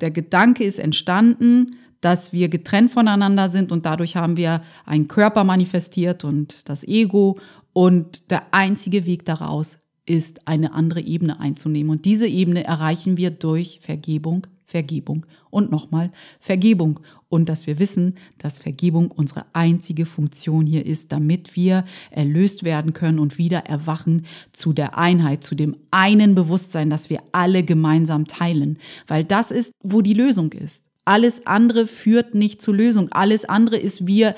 Der 0.00 0.10
Gedanke 0.10 0.64
ist 0.64 0.78
entstanden, 0.78 1.76
dass 2.00 2.32
wir 2.32 2.48
getrennt 2.48 2.90
voneinander 2.90 3.48
sind 3.48 3.72
und 3.72 3.86
dadurch 3.86 4.16
haben 4.16 4.36
wir 4.36 4.62
einen 4.84 5.08
Körper 5.08 5.44
manifestiert 5.44 6.24
und 6.24 6.68
das 6.68 6.84
Ego 6.84 7.38
und 7.72 8.30
der 8.30 8.54
einzige 8.54 9.06
Weg 9.06 9.24
daraus 9.24 9.80
ist, 10.06 10.46
eine 10.48 10.72
andere 10.72 11.00
Ebene 11.00 11.40
einzunehmen. 11.40 11.90
Und 11.90 12.04
diese 12.04 12.26
Ebene 12.26 12.64
erreichen 12.64 13.16
wir 13.16 13.30
durch 13.30 13.80
Vergebung, 13.82 14.46
Vergebung 14.64 15.26
und 15.50 15.70
nochmal 15.70 16.10
Vergebung. 16.40 17.00
Und 17.28 17.48
dass 17.48 17.66
wir 17.66 17.78
wissen, 17.78 18.14
dass 18.38 18.58
Vergebung 18.58 19.10
unsere 19.10 19.46
einzige 19.52 20.06
Funktion 20.06 20.64
hier 20.64 20.86
ist, 20.86 21.12
damit 21.12 21.56
wir 21.56 21.84
erlöst 22.10 22.62
werden 22.62 22.92
können 22.92 23.18
und 23.18 23.36
wieder 23.36 23.66
erwachen 23.66 24.26
zu 24.52 24.72
der 24.72 24.96
Einheit, 24.96 25.44
zu 25.44 25.54
dem 25.54 25.76
einen 25.90 26.34
Bewusstsein, 26.34 26.88
das 26.88 27.10
wir 27.10 27.22
alle 27.32 27.62
gemeinsam 27.62 28.26
teilen. 28.26 28.78
Weil 29.06 29.24
das 29.24 29.50
ist, 29.50 29.72
wo 29.82 30.02
die 30.02 30.14
Lösung 30.14 30.52
ist. 30.52 30.85
Alles 31.06 31.46
andere 31.46 31.86
führt 31.86 32.34
nicht 32.34 32.60
zur 32.60 32.74
Lösung. 32.74 33.10
Alles 33.12 33.46
andere 33.46 33.78
ist, 33.78 34.06
wir 34.06 34.34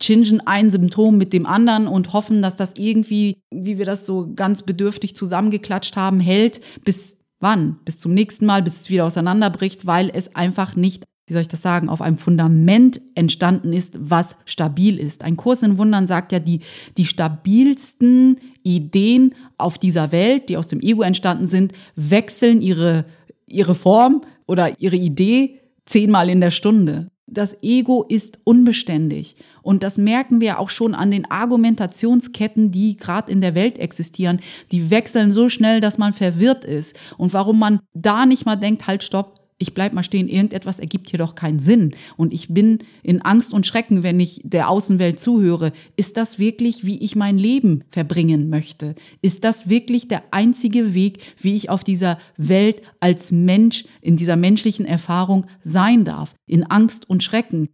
chingen 0.00 0.40
ein 0.46 0.70
Symptom 0.70 1.18
mit 1.18 1.32
dem 1.34 1.44
anderen 1.44 1.86
und 1.86 2.14
hoffen, 2.14 2.40
dass 2.40 2.56
das 2.56 2.72
irgendwie, 2.78 3.36
wie 3.50 3.76
wir 3.76 3.84
das 3.84 4.06
so 4.06 4.32
ganz 4.34 4.62
bedürftig 4.62 5.14
zusammengeklatscht 5.14 5.96
haben, 5.96 6.18
hält, 6.18 6.60
bis 6.84 7.18
Wann? 7.42 7.80
Bis 7.84 7.98
zum 7.98 8.14
nächsten 8.14 8.46
Mal, 8.46 8.62
bis 8.62 8.82
es 8.82 8.88
wieder 8.88 9.04
auseinanderbricht, 9.04 9.84
weil 9.84 10.12
es 10.14 10.36
einfach 10.36 10.76
nicht, 10.76 11.02
wie 11.26 11.32
soll 11.32 11.42
ich 11.42 11.48
das 11.48 11.60
sagen, 11.60 11.88
auf 11.88 12.00
einem 12.00 12.16
Fundament 12.16 13.00
entstanden 13.16 13.72
ist, 13.72 13.98
was 13.98 14.36
stabil 14.44 14.96
ist. 14.96 15.24
Ein 15.24 15.36
Kurs 15.36 15.64
in 15.64 15.76
Wundern 15.76 16.06
sagt 16.06 16.30
ja, 16.30 16.38
die, 16.38 16.60
die 16.96 17.04
stabilsten 17.04 18.38
Ideen 18.62 19.34
auf 19.58 19.76
dieser 19.76 20.12
Welt, 20.12 20.50
die 20.50 20.56
aus 20.56 20.68
dem 20.68 20.78
Ego 20.80 21.02
entstanden 21.02 21.48
sind, 21.48 21.72
wechseln 21.96 22.60
ihre, 22.60 23.06
ihre 23.48 23.74
Form 23.74 24.20
oder 24.46 24.80
ihre 24.80 24.96
Idee 24.96 25.61
zehnmal 25.84 26.30
in 26.30 26.40
der 26.40 26.50
Stunde. 26.50 27.08
das 27.32 27.56
Ego 27.62 28.04
ist 28.08 28.40
unbeständig. 28.44 29.36
Und 29.62 29.82
das 29.82 29.96
merken 29.96 30.40
wir 30.40 30.58
auch 30.58 30.68
schon 30.68 30.94
an 30.94 31.10
den 31.10 31.30
Argumentationsketten, 31.30 32.70
die 32.70 32.96
gerade 32.96 33.32
in 33.32 33.40
der 33.40 33.54
Welt 33.54 33.78
existieren. 33.78 34.40
Die 34.70 34.90
wechseln 34.90 35.30
so 35.32 35.48
schnell, 35.48 35.80
dass 35.80 35.98
man 35.98 36.12
verwirrt 36.12 36.64
ist. 36.64 36.98
Und 37.16 37.32
warum 37.32 37.58
man 37.58 37.80
da 37.94 38.26
nicht 38.26 38.44
mal 38.44 38.56
denkt, 38.56 38.86
halt, 38.86 39.02
stopp, 39.02 39.40
ich 39.62 39.74
bleib 39.74 39.92
mal 39.92 40.02
stehen, 40.02 40.28
irgendetwas 40.28 40.78
ergibt 40.78 41.08
hier 41.08 41.18
doch 41.18 41.34
keinen 41.34 41.58
Sinn. 41.58 41.92
Und 42.16 42.34
ich 42.34 42.52
bin 42.52 42.80
in 43.02 43.22
Angst 43.22 43.54
und 43.54 43.66
Schrecken, 43.66 44.02
wenn 44.02 44.20
ich 44.20 44.40
der 44.44 44.68
Außenwelt 44.68 45.20
zuhöre. 45.20 45.72
Ist 45.96 46.16
das 46.16 46.38
wirklich, 46.38 46.84
wie 46.84 46.98
ich 46.98 47.16
mein 47.16 47.38
Leben 47.38 47.84
verbringen 47.88 48.50
möchte? 48.50 48.94
Ist 49.22 49.44
das 49.44 49.68
wirklich 49.68 50.08
der 50.08 50.24
einzige 50.32 50.94
Weg, 50.94 51.20
wie 51.40 51.54
ich 51.54 51.70
auf 51.70 51.84
dieser 51.84 52.18
Welt 52.36 52.82
als 53.00 53.30
Mensch, 53.30 53.84
in 54.00 54.16
dieser 54.16 54.36
menschlichen 54.36 54.84
Erfahrung 54.84 55.46
sein 55.62 56.04
darf? 56.04 56.34
In 56.46 56.64
Angst 56.64 57.08
und 57.08 57.22
Schrecken? 57.22 57.68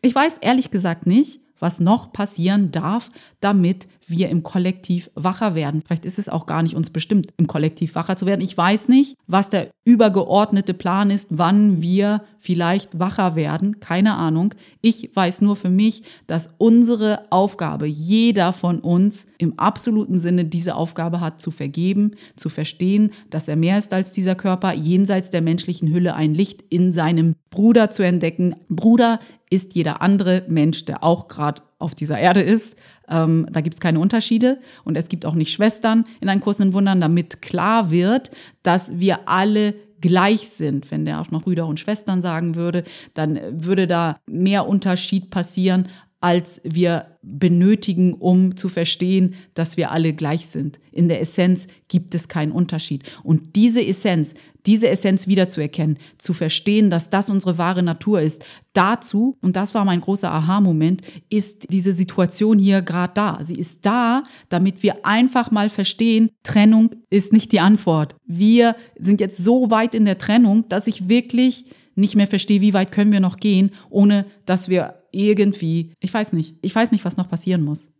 Ich 0.00 0.14
weiß 0.14 0.38
ehrlich 0.38 0.70
gesagt 0.70 1.06
nicht, 1.06 1.40
was 1.58 1.80
noch 1.80 2.12
passieren 2.12 2.70
darf, 2.70 3.10
damit 3.40 3.86
wir 4.06 4.28
im 4.28 4.42
Kollektiv 4.42 5.10
wacher 5.14 5.54
werden. 5.54 5.82
Vielleicht 5.84 6.04
ist 6.04 6.18
es 6.18 6.28
auch 6.28 6.46
gar 6.46 6.62
nicht 6.62 6.76
uns 6.76 6.90
bestimmt, 6.90 7.32
im 7.36 7.46
Kollektiv 7.46 7.94
wacher 7.94 8.16
zu 8.16 8.26
werden. 8.26 8.40
Ich 8.40 8.56
weiß 8.56 8.88
nicht, 8.88 9.16
was 9.26 9.48
der 9.48 9.68
übergeordnete 9.84 10.74
Plan 10.74 11.10
ist, 11.10 11.28
wann 11.30 11.82
wir 11.82 12.22
vielleicht 12.38 12.98
wacher 12.98 13.34
werden. 13.34 13.80
Keine 13.80 14.14
Ahnung. 14.14 14.54
Ich 14.80 15.10
weiß 15.14 15.40
nur 15.40 15.56
für 15.56 15.70
mich, 15.70 16.02
dass 16.28 16.54
unsere 16.58 17.30
Aufgabe, 17.30 17.86
jeder 17.86 18.52
von 18.52 18.78
uns 18.78 19.26
im 19.38 19.58
absoluten 19.58 20.18
Sinne 20.18 20.44
diese 20.44 20.76
Aufgabe 20.76 21.20
hat, 21.20 21.42
zu 21.42 21.50
vergeben, 21.50 22.12
zu 22.36 22.48
verstehen, 22.48 23.10
dass 23.30 23.48
er 23.48 23.56
mehr 23.56 23.78
ist 23.78 23.92
als 23.92 24.12
dieser 24.12 24.36
Körper, 24.36 24.72
jenseits 24.72 25.30
der 25.30 25.42
menschlichen 25.42 25.92
Hülle 25.92 26.14
ein 26.14 26.34
Licht 26.34 26.62
in 26.68 26.92
seinem 26.92 27.34
Bruder 27.50 27.90
zu 27.90 28.04
entdecken. 28.04 28.54
Bruder 28.68 29.18
ist 29.50 29.74
jeder 29.74 30.02
andere 30.02 30.44
Mensch, 30.48 30.84
der 30.84 31.04
auch 31.04 31.28
gerade 31.28 31.62
auf 31.78 31.94
dieser 31.94 32.18
Erde 32.18 32.40
ist. 32.40 32.76
Ähm, 33.08 33.46
da 33.50 33.60
gibt 33.60 33.74
es 33.74 33.80
keine 33.80 34.00
Unterschiede 34.00 34.58
und 34.84 34.96
es 34.96 35.08
gibt 35.08 35.24
auch 35.24 35.34
nicht 35.34 35.52
Schwestern 35.52 36.04
in 36.20 36.28
einem 36.28 36.40
Kurs 36.40 36.60
in 36.60 36.72
Wundern, 36.72 37.00
damit 37.00 37.42
klar 37.42 37.90
wird, 37.90 38.30
dass 38.62 38.98
wir 38.98 39.28
alle 39.28 39.74
gleich 40.00 40.48
sind. 40.48 40.90
Wenn 40.90 41.04
der 41.04 41.20
auch 41.20 41.30
noch 41.30 41.42
Brüder 41.42 41.66
und 41.66 41.80
Schwestern 41.80 42.22
sagen 42.22 42.54
würde, 42.54 42.84
dann 43.14 43.38
würde 43.64 43.86
da 43.86 44.18
mehr 44.26 44.66
Unterschied 44.66 45.30
passieren, 45.30 45.88
als 46.20 46.60
wir 46.64 47.18
benötigen, 47.22 48.14
um 48.14 48.56
zu 48.56 48.68
verstehen, 48.68 49.34
dass 49.54 49.76
wir 49.76 49.90
alle 49.90 50.12
gleich 50.14 50.46
sind. 50.46 50.78
In 50.90 51.08
der 51.08 51.20
Essenz 51.20 51.66
gibt 51.88 52.14
es 52.14 52.28
keinen 52.28 52.52
Unterschied. 52.52 53.02
Und 53.22 53.54
diese 53.54 53.84
Essenz, 53.84 54.34
diese 54.64 54.88
Essenz 54.88 55.26
wiederzuerkennen, 55.26 55.98
zu 56.18 56.32
verstehen, 56.32 56.88
dass 56.88 57.10
das 57.10 57.28
unsere 57.28 57.58
wahre 57.58 57.82
Natur 57.82 58.20
ist, 58.20 58.44
dazu, 58.72 59.36
und 59.42 59.56
das 59.56 59.74
war 59.74 59.84
mein 59.84 60.00
großer 60.00 60.30
Aha-Moment, 60.30 61.02
ist 61.28 61.70
diese 61.70 61.92
Situation 61.92 62.58
hier 62.58 62.82
gerade 62.82 63.12
da. 63.14 63.40
Sie 63.44 63.58
ist 63.58 63.84
da, 63.84 64.22
damit 64.48 64.82
wir 64.82 65.04
einfach 65.04 65.50
mal 65.50 65.68
verstehen, 65.68 66.30
Trennung 66.42 66.90
ist 67.10 67.32
nicht 67.32 67.52
die 67.52 67.60
Antwort. 67.60 68.16
Wir 68.24 68.74
sind 68.98 69.20
jetzt 69.20 69.38
so 69.38 69.70
weit 69.70 69.94
in 69.94 70.06
der 70.06 70.18
Trennung, 70.18 70.68
dass 70.68 70.86
ich 70.86 71.08
wirklich 71.08 71.66
nicht 71.94 72.14
mehr 72.14 72.26
verstehe, 72.26 72.60
wie 72.60 72.74
weit 72.74 72.92
können 72.92 73.12
wir 73.12 73.20
noch 73.20 73.38
gehen, 73.38 73.70
ohne 73.90 74.26
dass 74.44 74.68
wir 74.68 74.95
irgendwie, 75.12 75.92
ich 76.00 76.12
weiß 76.12 76.32
nicht, 76.32 76.56
ich 76.62 76.74
weiß 76.74 76.92
nicht, 76.92 77.04
was 77.04 77.16
noch 77.16 77.28
passieren 77.28 77.62
muss. 77.62 77.90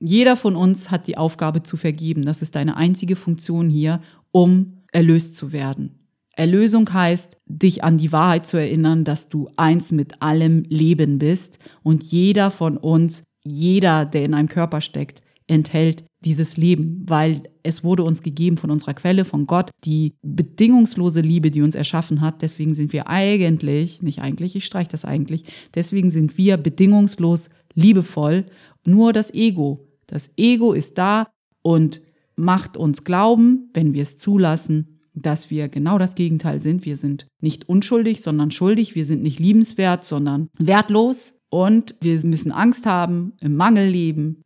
Jeder 0.00 0.36
von 0.36 0.56
uns 0.56 0.90
hat 0.90 1.06
die 1.06 1.16
Aufgabe 1.16 1.62
zu 1.62 1.76
vergeben. 1.76 2.24
Das 2.24 2.42
ist 2.42 2.56
deine 2.56 2.76
einzige 2.76 3.16
Funktion 3.16 3.70
hier, 3.70 4.00
um 4.32 4.82
erlöst 4.92 5.34
zu 5.34 5.52
werden. 5.52 6.04
Erlösung 6.36 6.92
heißt, 6.92 7.36
dich 7.46 7.84
an 7.84 7.96
die 7.96 8.12
Wahrheit 8.12 8.46
zu 8.46 8.56
erinnern, 8.56 9.04
dass 9.04 9.28
du 9.28 9.48
eins 9.56 9.92
mit 9.92 10.20
allem 10.20 10.64
Leben 10.68 11.18
bist 11.18 11.58
und 11.82 12.02
jeder 12.02 12.50
von 12.50 12.76
uns, 12.76 13.22
jeder, 13.44 14.04
der 14.04 14.24
in 14.24 14.34
einem 14.34 14.48
Körper 14.48 14.80
steckt, 14.80 15.22
enthält 15.46 16.04
dieses 16.24 16.56
Leben, 16.56 17.02
weil 17.06 17.42
es 17.62 17.84
wurde 17.84 18.02
uns 18.02 18.22
gegeben 18.22 18.56
von 18.56 18.70
unserer 18.70 18.94
Quelle, 18.94 19.24
von 19.24 19.46
Gott, 19.46 19.70
die 19.84 20.14
bedingungslose 20.22 21.20
Liebe, 21.20 21.50
die 21.50 21.62
uns 21.62 21.74
erschaffen 21.74 22.20
hat. 22.20 22.42
Deswegen 22.42 22.74
sind 22.74 22.92
wir 22.92 23.08
eigentlich, 23.08 24.02
nicht 24.02 24.20
eigentlich, 24.20 24.56
ich 24.56 24.64
streiche 24.64 24.90
das 24.90 25.04
eigentlich, 25.04 25.44
deswegen 25.74 26.10
sind 26.10 26.36
wir 26.38 26.56
bedingungslos 26.56 27.50
liebevoll. 27.74 28.46
Nur 28.84 29.12
das 29.12 29.32
Ego. 29.32 29.88
Das 30.06 30.30
Ego 30.36 30.72
ist 30.72 30.98
da 30.98 31.28
und 31.62 32.00
macht 32.36 32.76
uns 32.76 33.04
glauben, 33.04 33.70
wenn 33.72 33.94
wir 33.94 34.02
es 34.02 34.16
zulassen, 34.16 35.00
dass 35.14 35.50
wir 35.50 35.68
genau 35.68 35.98
das 35.98 36.16
Gegenteil 36.16 36.60
sind. 36.60 36.84
Wir 36.84 36.96
sind 36.96 37.26
nicht 37.40 37.68
unschuldig, 37.68 38.20
sondern 38.20 38.50
schuldig. 38.50 38.94
Wir 38.94 39.06
sind 39.06 39.22
nicht 39.22 39.38
liebenswert, 39.38 40.04
sondern 40.04 40.48
wertlos. 40.58 41.38
Und 41.50 41.94
wir 42.00 42.20
müssen 42.24 42.50
Angst 42.50 42.84
haben, 42.84 43.34
im 43.40 43.54
Mangel 43.54 43.88
leben, 43.88 44.43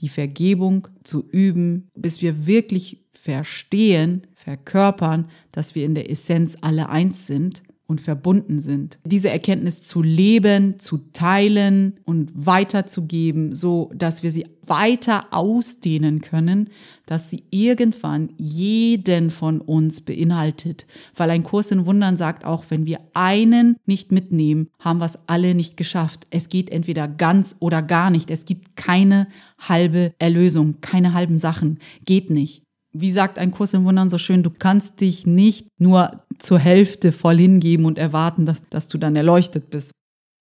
die 0.00 0.08
Vergebung 0.08 0.88
zu 1.04 1.26
üben, 1.28 1.90
bis 1.94 2.22
wir 2.22 2.46
wirklich 2.46 3.04
verstehen, 3.12 4.26
verkörpern, 4.34 5.28
dass 5.52 5.74
wir 5.74 5.84
in 5.84 5.94
der 5.94 6.10
Essenz 6.10 6.56
alle 6.60 6.88
eins 6.88 7.26
sind 7.26 7.62
und 7.92 8.00
verbunden 8.00 8.58
sind. 8.58 8.98
Diese 9.04 9.28
Erkenntnis 9.28 9.82
zu 9.82 10.02
leben, 10.02 10.78
zu 10.78 10.96
teilen 11.12 12.00
und 12.04 12.32
weiterzugeben, 12.34 13.54
so 13.54 13.90
dass 13.94 14.22
wir 14.22 14.32
sie 14.32 14.46
weiter 14.66 15.26
ausdehnen 15.30 16.22
können, 16.22 16.70
dass 17.04 17.28
sie 17.28 17.44
irgendwann 17.50 18.30
jeden 18.38 19.30
von 19.30 19.60
uns 19.60 20.00
beinhaltet. 20.00 20.86
Weil 21.14 21.30
ein 21.30 21.42
Kurs 21.42 21.70
in 21.70 21.84
Wundern 21.84 22.16
sagt 22.16 22.46
auch, 22.46 22.64
wenn 22.70 22.86
wir 22.86 23.00
einen 23.12 23.76
nicht 23.84 24.10
mitnehmen, 24.10 24.68
haben 24.78 25.00
wir 25.00 25.06
es 25.06 25.18
alle 25.26 25.54
nicht 25.54 25.76
geschafft. 25.76 26.26
Es 26.30 26.48
geht 26.48 26.70
entweder 26.70 27.08
ganz 27.08 27.56
oder 27.58 27.82
gar 27.82 28.08
nicht. 28.08 28.30
Es 28.30 28.46
gibt 28.46 28.74
keine 28.74 29.28
halbe 29.58 30.14
Erlösung, 30.18 30.80
keine 30.80 31.12
halben 31.12 31.38
Sachen. 31.38 31.78
Geht 32.06 32.30
nicht 32.30 32.62
wie 32.92 33.12
sagt 33.12 33.38
ein 33.38 33.50
Kurs 33.50 33.74
im 33.74 33.84
Wundern 33.84 34.10
so 34.10 34.18
schön, 34.18 34.42
du 34.42 34.50
kannst 34.50 35.00
dich 35.00 35.26
nicht 35.26 35.68
nur 35.78 36.22
zur 36.38 36.58
Hälfte 36.58 37.12
voll 37.12 37.38
hingeben 37.38 37.86
und 37.86 37.98
erwarten, 37.98 38.46
dass, 38.46 38.62
dass 38.62 38.88
du 38.88 38.98
dann 38.98 39.16
erleuchtet 39.16 39.70
bist. 39.70 39.92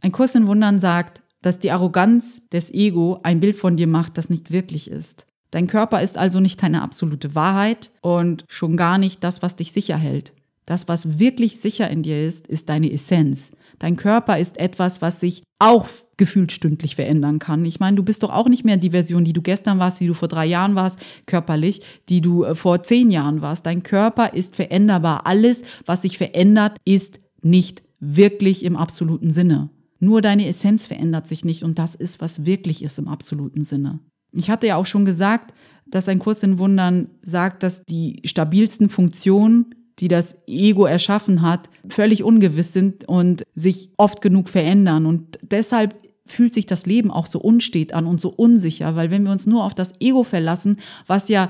Ein 0.02 0.12
Kurs 0.12 0.36
in 0.36 0.48
Wundern 0.48 0.80
sagt, 0.80 1.22
dass 1.42 1.60
die 1.60 1.72
Arroganz 1.72 2.42
des 2.52 2.72
Ego 2.72 3.20
ein 3.24 3.40
Bild 3.40 3.56
von 3.58 3.78
dir 3.78 3.88
macht, 3.88 4.18
das 4.18 4.30
nicht 4.30 4.52
wirklich 4.52 4.90
ist. 4.90 5.26
Dein 5.52 5.68
Körper 5.68 6.02
ist 6.02 6.18
also 6.18 6.40
nicht 6.40 6.62
deine 6.62 6.82
absolute 6.82 7.36
Wahrheit 7.36 7.92
und 8.02 8.46
schon 8.48 8.78
gar 8.78 8.98
nicht 8.98 9.24
das, 9.24 9.42
was 9.42 9.56
dich 9.56 9.72
sicher 9.72 9.98
hält. 9.98 10.34
Das, 10.66 10.88
was 10.88 11.20
wirklich 11.20 11.60
sicher 11.60 11.90
in 11.90 12.04
dir 12.04 12.26
ist, 12.26 12.48
ist 12.48 12.70
deine 12.70 12.92
Essenz. 12.92 13.52
Dein 13.82 13.98
Körper 13.98 14.38
ist 14.38 14.58
etwas, 14.58 15.02
was 15.02 15.20
sich 15.20 15.42
auch 15.58 15.88
gefühlt 16.16 16.52
stündlich 16.52 16.96
verändern 16.96 17.40
kann. 17.40 17.66
Ich 17.66 17.80
meine, 17.80 17.98
du 17.98 18.04
bist 18.04 18.22
doch 18.22 18.32
auch 18.32 18.48
nicht 18.48 18.64
mehr 18.64 18.78
die 18.78 18.92
Version, 18.92 19.24
die 19.24 19.34
du 19.34 19.42
gestern 19.42 19.80
warst, 19.80 20.00
die 20.00 20.06
du 20.06 20.14
vor 20.14 20.28
drei 20.28 20.46
Jahren 20.46 20.76
warst, 20.76 21.00
körperlich, 21.26 21.82
die 22.08 22.22
du 22.22 22.44
äh, 22.44 22.54
vor 22.54 22.84
zehn 22.84 23.10
Jahren 23.10 23.42
warst. 23.42 23.66
Dein 23.66 23.82
Körper 23.82 24.36
ist 24.36 24.56
veränderbar. 24.56 25.26
Alles, 25.26 25.64
was 25.88 26.04
sich 26.04 26.20
verändert, 26.20 26.78
ist 26.86 27.20
nicht 27.42 27.82
wirklich 28.00 28.66
im 28.66 28.78
absoluten 28.78 29.32
Sinne. 29.32 29.72
Nur 30.00 30.22
deine 30.22 30.48
Essenz 30.48 30.86
verändert 30.86 31.28
sich 31.28 31.44
nicht 31.44 31.64
und 31.64 31.80
das 31.80 31.96
ist, 31.96 32.22
was 32.22 32.46
wirklich 32.46 32.84
ist 32.84 33.00
im 33.00 33.08
absoluten 33.08 33.64
Sinne. 33.64 34.00
Ich 34.32 34.52
hatte 34.52 34.68
ja 34.68 34.76
auch 34.76 34.86
schon 34.86 35.06
gesagt, 35.06 35.56
dass 35.88 36.08
ein 36.08 36.20
Kurs 36.20 36.44
in 36.44 36.60
Wundern 36.60 37.10
sagt, 37.24 37.64
dass 37.64 37.84
die 37.84 38.22
stabilsten 38.26 38.90
Funktionen 38.90 39.74
die 40.02 40.08
das 40.08 40.36
Ego 40.48 40.86
erschaffen 40.86 41.42
hat, 41.42 41.70
völlig 41.88 42.24
ungewiss 42.24 42.74
sind 42.74 43.08
und 43.08 43.44
sich 43.56 43.90
oft 43.98 44.22
genug 44.22 44.50
verändern. 44.50 45.06
Und 45.06 45.40
deshalb 45.44 45.96
fühlt 46.26 46.54
sich 46.54 46.66
das 46.66 46.86
Leben 46.86 47.12
auch 47.12 47.28
so 47.28 47.40
unstet 47.40 47.94
an 47.94 48.08
und 48.08 48.20
so 48.20 48.30
unsicher, 48.30 48.96
weil 48.96 49.12
wenn 49.12 49.24
wir 49.24 49.32
uns 49.32 49.46
nur 49.46 49.64
auf 49.64 49.76
das 49.76 49.94
Ego 50.00 50.24
verlassen, 50.24 50.78
was 51.06 51.30
ja 51.30 51.50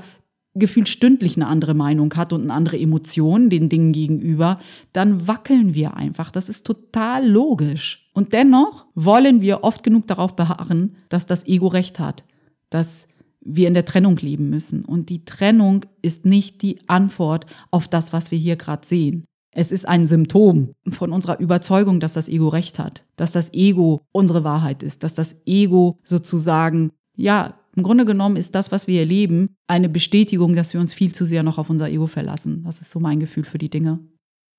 gefühlt 0.54 0.88
stündlich 0.88 1.36
eine 1.36 1.46
andere 1.46 1.72
Meinung 1.72 2.12
hat 2.14 2.34
und 2.34 2.42
eine 2.42 2.52
andere 2.52 2.78
Emotion 2.78 3.48
den 3.48 3.70
Dingen 3.70 3.92
gegenüber, 3.92 4.60
dann 4.92 5.26
wackeln 5.26 5.74
wir 5.74 5.96
einfach. 5.96 6.30
Das 6.30 6.50
ist 6.50 6.66
total 6.66 7.26
logisch. 7.26 8.10
Und 8.12 8.34
dennoch 8.34 8.84
wollen 8.94 9.40
wir 9.40 9.64
oft 9.64 9.82
genug 9.82 10.06
darauf 10.06 10.36
beharren, 10.36 10.96
dass 11.08 11.24
das 11.24 11.46
Ego 11.46 11.68
recht 11.68 11.98
hat, 11.98 12.24
dass 12.68 13.08
wir 13.44 13.68
in 13.68 13.74
der 13.74 13.84
Trennung 13.84 14.16
leben 14.16 14.50
müssen. 14.50 14.84
Und 14.84 15.08
die 15.08 15.24
Trennung 15.24 15.84
ist 16.00 16.24
nicht 16.24 16.62
die 16.62 16.80
Antwort 16.88 17.46
auf 17.70 17.88
das, 17.88 18.12
was 18.12 18.30
wir 18.30 18.38
hier 18.38 18.56
gerade 18.56 18.86
sehen. 18.86 19.24
Es 19.54 19.70
ist 19.70 19.86
ein 19.86 20.06
Symptom 20.06 20.72
von 20.90 21.12
unserer 21.12 21.38
Überzeugung, 21.38 22.00
dass 22.00 22.14
das 22.14 22.28
Ego 22.28 22.48
recht 22.48 22.78
hat, 22.78 23.04
dass 23.16 23.32
das 23.32 23.52
Ego 23.52 24.00
unsere 24.10 24.44
Wahrheit 24.44 24.82
ist, 24.82 25.04
dass 25.04 25.12
das 25.12 25.36
Ego 25.46 25.98
sozusagen, 26.04 26.90
ja, 27.16 27.54
im 27.76 27.82
Grunde 27.82 28.04
genommen 28.04 28.36
ist 28.36 28.54
das, 28.54 28.72
was 28.72 28.86
wir 28.86 29.00
erleben, 29.00 29.54
eine 29.66 29.88
Bestätigung, 29.88 30.54
dass 30.54 30.72
wir 30.74 30.80
uns 30.80 30.92
viel 30.92 31.14
zu 31.14 31.24
sehr 31.24 31.42
noch 31.42 31.58
auf 31.58 31.70
unser 31.70 31.88
Ego 31.88 32.06
verlassen. 32.06 32.64
Das 32.64 32.80
ist 32.80 32.90
so 32.90 33.00
mein 33.00 33.20
Gefühl 33.20 33.44
für 33.44 33.58
die 33.58 33.70
Dinge. 33.70 34.00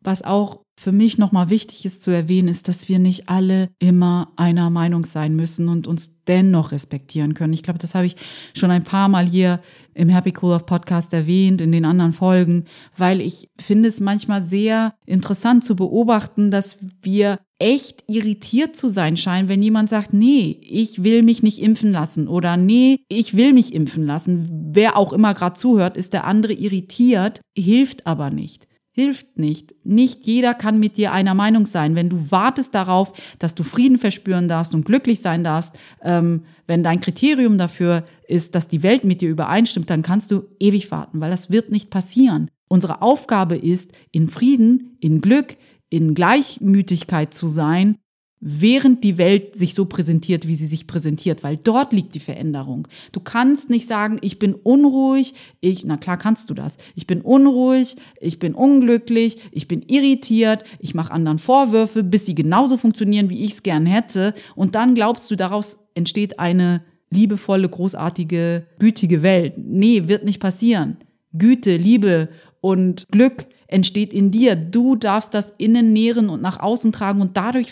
Was 0.03 0.21
auch 0.21 0.63
für 0.75 0.91
mich 0.91 1.17
nochmal 1.17 1.49
wichtig 1.49 1.85
ist 1.85 2.01
zu 2.01 2.11
erwähnen, 2.11 2.47
ist, 2.47 2.67
dass 2.67 2.89
wir 2.89 2.99
nicht 2.99 3.29
alle 3.29 3.69
immer 3.79 4.31
einer 4.35 4.69
Meinung 4.69 5.05
sein 5.05 5.35
müssen 5.35 5.69
und 5.69 5.87
uns 5.87 6.23
dennoch 6.27 6.71
respektieren 6.71 7.35
können. 7.35 7.53
Ich 7.53 7.63
glaube, 7.63 7.79
das 7.79 7.95
habe 7.95 8.07
ich 8.07 8.15
schon 8.55 8.71
ein 8.71 8.83
paar 8.83 9.07
Mal 9.07 9.25
hier 9.25 9.61
im 9.93 10.09
Happy 10.09 10.33
Cool 10.41 10.53
of 10.53 10.65
Podcast 10.65 11.13
erwähnt, 11.13 11.61
in 11.61 11.71
den 11.71 11.85
anderen 11.85 12.13
Folgen, 12.13 12.65
weil 12.97 13.21
ich 13.21 13.49
finde 13.59 13.87
es 13.89 13.99
manchmal 13.99 14.41
sehr 14.41 14.95
interessant 15.05 15.63
zu 15.63 15.75
beobachten, 15.75 16.49
dass 16.49 16.79
wir 17.01 17.39
echt 17.59 18.03
irritiert 18.07 18.75
zu 18.75 18.89
sein 18.89 19.15
scheinen, 19.15 19.47
wenn 19.47 19.61
jemand 19.61 19.89
sagt, 19.89 20.11
nee, 20.11 20.59
ich 20.61 21.03
will 21.03 21.21
mich 21.21 21.43
nicht 21.43 21.59
impfen 21.61 21.91
lassen 21.91 22.27
oder 22.27 22.57
nee, 22.57 22.99
ich 23.07 23.37
will 23.37 23.53
mich 23.53 23.73
impfen 23.73 24.05
lassen. 24.05 24.71
Wer 24.73 24.97
auch 24.97 25.13
immer 25.13 25.35
gerade 25.35 25.55
zuhört, 25.55 25.95
ist 25.95 26.13
der 26.13 26.25
andere 26.25 26.53
irritiert, 26.53 27.41
hilft 27.55 28.07
aber 28.07 28.31
nicht 28.31 28.67
hilft 28.93 29.37
nicht. 29.37 29.73
Nicht 29.83 30.25
jeder 30.25 30.53
kann 30.53 30.79
mit 30.79 30.97
dir 30.97 31.11
einer 31.11 31.33
Meinung 31.33 31.65
sein. 31.65 31.95
Wenn 31.95 32.09
du 32.09 32.31
wartest 32.31 32.75
darauf, 32.75 33.11
dass 33.39 33.55
du 33.55 33.63
Frieden 33.63 33.97
verspüren 33.97 34.47
darfst 34.47 34.73
und 34.73 34.85
glücklich 34.85 35.19
sein 35.19 35.43
darfst, 35.43 35.75
ähm, 36.03 36.43
wenn 36.67 36.83
dein 36.83 37.01
Kriterium 37.01 37.57
dafür 37.57 38.05
ist, 38.27 38.55
dass 38.55 38.67
die 38.67 38.83
Welt 38.83 39.03
mit 39.03 39.21
dir 39.21 39.29
übereinstimmt, 39.29 39.89
dann 39.89 40.03
kannst 40.03 40.31
du 40.31 40.43
ewig 40.59 40.91
warten, 40.91 41.19
weil 41.19 41.31
das 41.31 41.49
wird 41.51 41.71
nicht 41.71 41.89
passieren. 41.89 42.49
Unsere 42.69 43.01
Aufgabe 43.01 43.57
ist, 43.57 43.91
in 44.11 44.27
Frieden, 44.27 44.97
in 44.99 45.21
Glück, 45.21 45.55
in 45.89 46.13
Gleichmütigkeit 46.13 47.33
zu 47.33 47.47
sein 47.47 47.97
während 48.45 49.05
die 49.05 49.17
Welt 49.17 49.57
sich 49.57 49.73
so 49.73 49.85
präsentiert, 49.85 50.47
wie 50.47 50.55
sie 50.55 50.65
sich 50.65 50.85
präsentiert, 50.85 51.43
weil 51.43 51.55
dort 51.55 51.93
liegt 51.93 52.13
die 52.13 52.19
Veränderung. 52.19 52.89
Du 53.13 53.21
kannst 53.21 53.69
nicht 53.69 53.87
sagen, 53.87 54.17
ich 54.21 54.37
bin 54.37 54.53
unruhig, 54.53 55.33
ich, 55.61 55.85
na 55.85 55.95
klar 55.95 56.17
kannst 56.17 56.49
du 56.49 56.53
das. 56.53 56.75
Ich 56.93 57.07
bin 57.07 57.21
unruhig, 57.21 57.95
ich 58.19 58.39
bin 58.39 58.53
unglücklich, 58.53 59.37
ich 59.51 59.69
bin 59.69 59.81
irritiert, 59.87 60.65
ich 60.79 60.93
mache 60.93 61.13
anderen 61.13 61.39
Vorwürfe, 61.39 62.03
bis 62.03 62.25
sie 62.25 62.35
genauso 62.35 62.75
funktionieren, 62.75 63.29
wie 63.29 63.43
ich 63.45 63.51
es 63.51 63.63
gern 63.63 63.85
hätte. 63.85 64.33
Und 64.55 64.75
dann 64.75 64.93
glaubst 64.93 65.31
du, 65.31 65.37
daraus 65.37 65.77
entsteht 65.95 66.37
eine 66.37 66.83
liebevolle, 67.09 67.69
großartige, 67.69 68.65
gütige 68.77 69.23
Welt. 69.23 69.55
Nee, 69.57 70.09
wird 70.09 70.25
nicht 70.25 70.41
passieren. 70.41 70.97
Güte, 71.31 71.77
Liebe 71.77 72.27
und 72.59 73.07
Glück 73.09 73.45
entsteht 73.67 74.13
in 74.13 74.31
dir. 74.31 74.55
Du 74.55 74.95
darfst 74.95 75.33
das 75.33 75.53
innen 75.57 75.93
nähren 75.93 76.29
und 76.29 76.41
nach 76.41 76.59
außen 76.59 76.91
tragen 76.91 77.21
und 77.21 77.37
dadurch, 77.37 77.71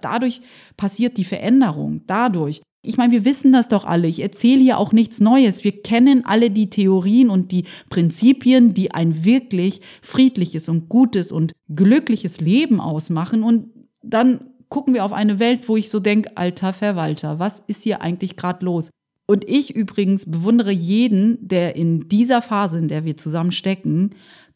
dadurch 0.00 0.40
passiert 0.76 1.16
die 1.16 1.24
Veränderung. 1.24 2.02
Dadurch. 2.06 2.62
Ich 2.82 2.96
meine, 2.96 3.12
wir 3.12 3.26
wissen 3.26 3.52
das 3.52 3.68
doch 3.68 3.84
alle. 3.84 4.08
Ich 4.08 4.20
erzähle 4.20 4.62
hier 4.62 4.78
auch 4.78 4.92
nichts 4.92 5.20
Neues. 5.20 5.64
Wir 5.64 5.82
kennen 5.82 6.24
alle 6.24 6.50
die 6.50 6.70
Theorien 6.70 7.28
und 7.28 7.52
die 7.52 7.64
Prinzipien, 7.90 8.72
die 8.72 8.92
ein 8.92 9.24
wirklich 9.24 9.82
friedliches 10.00 10.68
und 10.68 10.88
gutes 10.88 11.30
und 11.30 11.52
glückliches 11.74 12.40
Leben 12.40 12.80
ausmachen. 12.80 13.42
Und 13.42 13.68
dann 14.02 14.50
gucken 14.70 14.94
wir 14.94 15.04
auf 15.04 15.12
eine 15.12 15.38
Welt, 15.38 15.68
wo 15.68 15.76
ich 15.76 15.90
so 15.90 16.00
denke, 16.00 16.36
alter 16.38 16.72
Verwalter, 16.72 17.38
was 17.38 17.62
ist 17.66 17.82
hier 17.82 18.00
eigentlich 18.00 18.36
gerade 18.36 18.64
los? 18.64 18.88
Und 19.26 19.48
ich 19.48 19.76
übrigens 19.76 20.28
bewundere 20.28 20.72
jeden, 20.72 21.46
der 21.46 21.76
in 21.76 22.08
dieser 22.08 22.42
Phase, 22.42 22.78
in 22.78 22.88
der 22.88 23.04
wir 23.04 23.16
zusammen 23.16 23.52
stecken, 23.52 24.10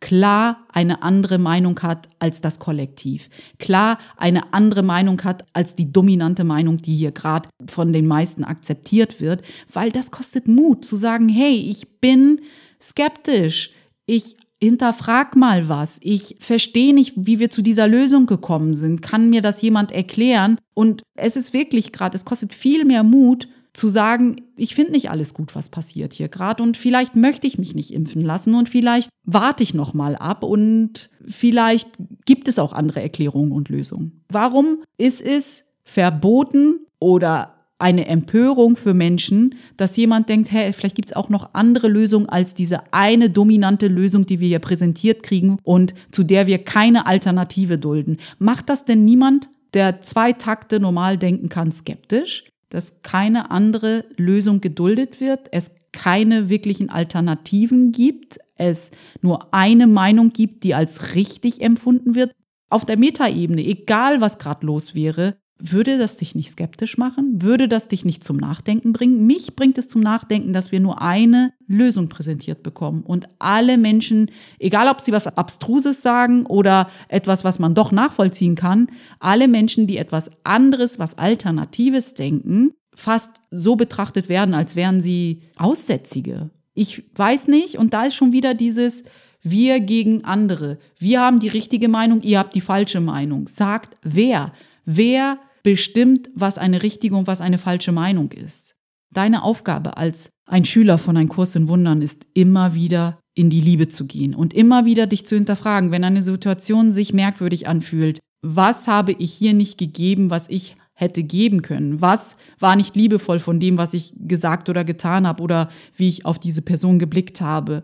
klar 0.05 0.67
eine 0.71 1.03
andere 1.03 1.38
Meinung 1.38 1.81
hat 1.81 2.11
als 2.19 2.43
das 2.43 2.59
Kollektiv, 2.59 3.31
klar 3.59 3.97
eine 4.19 4.53
andere 4.53 4.83
Meinung 4.83 5.25
hat 5.25 5.47
als 5.55 5.77
die 5.77 5.90
dominante 5.90 6.45
Meinung, 6.45 6.77
die 6.77 6.95
hier 6.95 7.11
gerade 7.11 7.49
von 7.67 7.90
den 7.90 8.07
meisten 8.07 8.45
akzeptiert 8.45 9.23
wird, 9.23 9.43
weil 9.73 9.90
das 9.90 10.11
kostet 10.11 10.47
Mut 10.47 10.85
zu 10.85 10.97
sagen, 10.97 11.31
hey, 11.31 11.55
ich 11.55 12.01
bin 12.01 12.43
skeptisch, 12.83 13.71
ich 14.05 14.37
hinterfrag 14.62 15.37
mal 15.37 15.71
was, 15.71 15.99
ich 16.03 16.37
verstehe 16.38 16.93
nicht, 16.95 17.14
wie 17.17 17.38
wir 17.38 17.49
zu 17.49 17.62
dieser 17.62 17.88
Lösung 17.88 18.27
gekommen 18.27 18.75
sind, 18.75 19.01
kann 19.01 19.31
mir 19.31 19.40
das 19.40 19.62
jemand 19.62 19.90
erklären? 19.90 20.59
Und 20.75 21.03
es 21.17 21.35
ist 21.35 21.55
wirklich 21.55 21.93
gerade, 21.93 22.14
es 22.14 22.27
kostet 22.27 22.53
viel 22.53 22.85
mehr 22.85 23.05
Mut, 23.05 23.49
zu 23.75 23.89
sagen, 23.89 24.37
ich 24.57 24.75
finde 24.75 24.93
nicht 24.93 25.11
alles 25.11 25.35
gut, 25.35 25.55
was 25.55 25.69
passiert 25.69 26.15
hier 26.15 26.29
gerade 26.29 26.63
und 26.63 26.77
vielleicht 26.77 27.17
möchte 27.17 27.47
ich 27.47 27.59
mich 27.59 27.75
nicht 27.75 27.93
impfen 27.93 28.23
lassen 28.23 28.55
und 28.55 28.69
vielleicht 28.69 29.11
warte 29.25 29.63
ich 29.63 29.75
noch 29.75 29.93
mal 29.93 30.17
ab 30.17 30.45
und 30.45 31.11
vielleicht 31.27 31.89
gibt 32.25 32.49
es 32.49 32.59
auch 32.59 32.73
andere 32.73 33.03
Erklärungen 33.03 33.53
und 33.53 33.69
Lösungen. 33.69 34.25
Warum 34.29 34.85
ist 34.97 35.21
es 35.21 35.65
verboten 35.83 36.87
oder 37.01 37.55
eine 37.79 38.07
Empörung 38.07 38.77
für 38.77 38.95
Menschen, 38.95 39.57
dass 39.77 39.97
jemand 39.97 40.29
denkt, 40.29 40.53
hey, 40.53 40.73
vielleicht 40.73 40.95
gibt 40.95 41.11
es 41.11 41.17
auch 41.17 41.29
noch 41.29 41.51
andere 41.55 41.89
Lösungen 41.89 42.29
als 42.29 42.55
diese 42.55 42.93
eine 42.93 43.29
dominante 43.29 43.89
Lösung, 43.89 44.25
die 44.25 44.39
wir 44.39 44.47
hier 44.47 44.61
präsentiert 44.61 45.25
kriegen 45.25 45.59
und 45.65 45.95
zu 46.13 46.23
der 46.23 46.47
wir 46.47 46.59
keine 46.59 47.07
Alternative 47.07 47.77
dulden. 47.77 48.19
Macht 48.39 48.69
das 48.69 48.85
denn 48.85 49.05
niemand, 49.05 49.51
der 49.75 50.01
zwei 50.03 50.33
Takte 50.33 50.79
normal 50.79 51.19
denken 51.19 51.49
kann, 51.49 51.73
skeptisch? 51.73 52.45
Dass 52.75 53.03
keine 53.03 53.53
andere 53.53 54.05
Lösung 54.17 54.61
geduldet 54.61 55.21
wird, 55.21 55.47
es 55.53 55.71
keine 55.93 56.49
wirklichen 56.49 56.91
Alternativen 56.91 57.93
gibt, 57.93 58.39
es 58.57 58.91
nur 59.23 59.55
eine 59.55 59.87
Meinung 59.87 60.31
gibt, 60.31 60.65
die 60.65 60.75
als 60.75 61.15
richtig 61.15 61.61
empfunden 61.61 62.17
wird. 62.17 62.33
Auf 62.69 62.85
der 62.85 62.99
Metaebene, 62.99 63.65
egal 63.65 64.21
was 64.21 64.39
gerade 64.39 64.67
los 64.67 64.97
wäre, 64.97 65.37
würde 65.72 65.96
das 65.96 66.16
dich 66.16 66.35
nicht 66.35 66.50
skeptisch 66.50 66.98
machen? 66.98 67.40
Würde 67.40 67.68
das 67.68 67.88
dich 67.88 68.05
nicht 68.05 68.22
zum 68.22 68.37
Nachdenken 68.37 68.92
bringen? 68.92 69.27
Mich 69.27 69.57
bringt 69.57 69.79
es 69.79 69.88
zum 69.88 70.03
Nachdenken, 70.03 70.53
dass 70.53 70.72
wir 70.72 70.81
nur 70.81 71.00
eine 71.00 71.55
Lösung 71.66 72.09
präsentiert 72.09 72.62
bekommen 72.62 73.03
und 73.03 73.29
alle 73.38 73.79
Menschen, 73.79 74.31
egal 74.59 74.88
ob 74.88 75.00
sie 75.00 75.12
was 75.12 75.27
Abstruses 75.27 76.03
sagen 76.03 76.44
oder 76.44 76.90
etwas, 77.09 77.44
was 77.44 77.59
man 77.59 77.74
doch 77.74 77.92
nachvollziehen 77.92 78.57
kann, 78.57 78.88
alle 79.20 79.48
Menschen, 79.48 79.87
die 79.87 79.96
etwas 79.96 80.31
anderes, 80.44 80.98
was 80.98 81.16
Alternatives 81.16 82.12
denken, 82.12 82.72
fast 82.94 83.31
so 83.50 83.74
betrachtet 83.77 84.29
werden, 84.29 84.55
als 84.55 84.77
wären 84.77 85.00
sie 85.00 85.42
Aussätzige. 85.57 86.50
Ich 86.74 87.05
weiß 87.14 87.48
nicht, 87.48 87.79
und 87.79 87.94
da 87.94 88.05
ist 88.05 88.16
schon 88.16 88.33
wieder 88.33 88.53
dieses 88.53 89.05
wir 89.42 89.81
gegen 89.81 90.24
andere. 90.24 90.79
Wir 90.98 91.20
haben 91.20 91.38
die 91.38 91.48
richtige 91.48 91.88
Meinung, 91.88 92.22
ihr 92.22 92.38
habt 92.38 92.55
die 92.55 92.61
falsche 92.61 93.00
Meinung. 93.00 93.46
Sagt 93.46 93.96
wer? 94.03 94.53
Wer 94.87 95.38
bestimmt, 95.64 96.31
was 96.35 96.59
eine 96.59 96.85
richtige 96.85 97.16
und 97.16 97.27
was 97.27 97.40
eine 97.40 97.59
falsche 97.59 97.90
Meinung 97.90 98.31
ist? 98.31 98.77
Deine 99.12 99.42
Aufgabe 99.42 99.96
als 99.96 100.31
ein 100.46 100.64
Schüler 100.64 100.98
von 100.98 101.16
einem 101.16 101.29
Kurs 101.29 101.57
in 101.57 101.68
Wundern 101.68 102.03
ist 102.03 102.27
immer 102.35 102.74
wieder 102.74 103.18
in 103.35 103.50
die 103.50 103.61
Liebe 103.61 103.88
zu 103.88 104.07
gehen 104.07 104.35
und 104.35 104.55
immer 104.55 104.85
wieder 104.85 105.07
dich 105.07 105.27
zu 105.27 105.35
hinterfragen, 105.35 105.90
wenn 105.90 106.05
eine 106.05 106.22
Situation 106.22 106.92
sich 106.92 107.12
merkwürdig 107.12 107.66
anfühlt. 107.66 108.20
Was 108.42 108.87
habe 108.87 109.12
ich 109.12 109.33
hier 109.33 109.55
nicht 109.55 109.79
gegeben, 109.79 110.31
was 110.31 110.48
ich 110.48 110.77
hätte 110.92 111.22
geben 111.22 111.62
können? 111.62 112.00
Was 112.00 112.37
war 112.59 112.77
nicht 112.77 112.94
liebevoll 112.94 113.40
von 113.40 113.59
dem, 113.59 113.79
was 113.79 113.94
ich 113.94 114.12
gesagt 114.16 114.68
oder 114.68 114.85
getan 114.85 115.27
habe 115.27 115.42
oder 115.42 115.70
wie 115.96 116.09
ich 116.09 116.27
auf 116.27 116.38
diese 116.38 116.62
Person 116.62 116.98
geblickt 116.98 117.40
habe? 117.40 117.83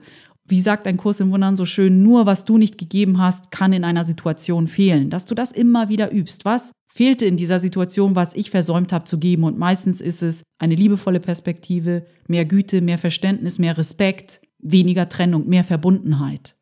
Wie 0.50 0.62
sagt 0.62 0.88
ein 0.88 0.96
Kurs 0.96 1.20
im 1.20 1.30
Wundern 1.30 1.56
so 1.56 1.64
schön, 1.64 2.02
nur 2.02 2.26
was 2.26 2.44
du 2.44 2.58
nicht 2.58 2.76
gegeben 2.76 3.18
hast, 3.18 3.52
kann 3.52 3.72
in 3.72 3.84
einer 3.84 4.04
Situation 4.04 4.66
fehlen. 4.66 5.08
Dass 5.08 5.24
du 5.24 5.36
das 5.36 5.52
immer 5.52 5.88
wieder 5.88 6.10
übst. 6.12 6.44
Was 6.44 6.72
fehlte 6.92 7.24
in 7.24 7.36
dieser 7.36 7.60
Situation, 7.60 8.16
was 8.16 8.34
ich 8.34 8.50
versäumt 8.50 8.92
habe 8.92 9.04
zu 9.04 9.18
geben? 9.18 9.44
Und 9.44 9.58
meistens 9.58 10.00
ist 10.00 10.22
es 10.22 10.42
eine 10.58 10.74
liebevolle 10.74 11.20
Perspektive, 11.20 12.04
mehr 12.26 12.44
Güte, 12.44 12.80
mehr 12.80 12.98
Verständnis, 12.98 13.60
mehr 13.60 13.78
Respekt, 13.78 14.40
weniger 14.58 15.08
Trennung, 15.08 15.48
mehr 15.48 15.62
Verbundenheit. 15.62 16.56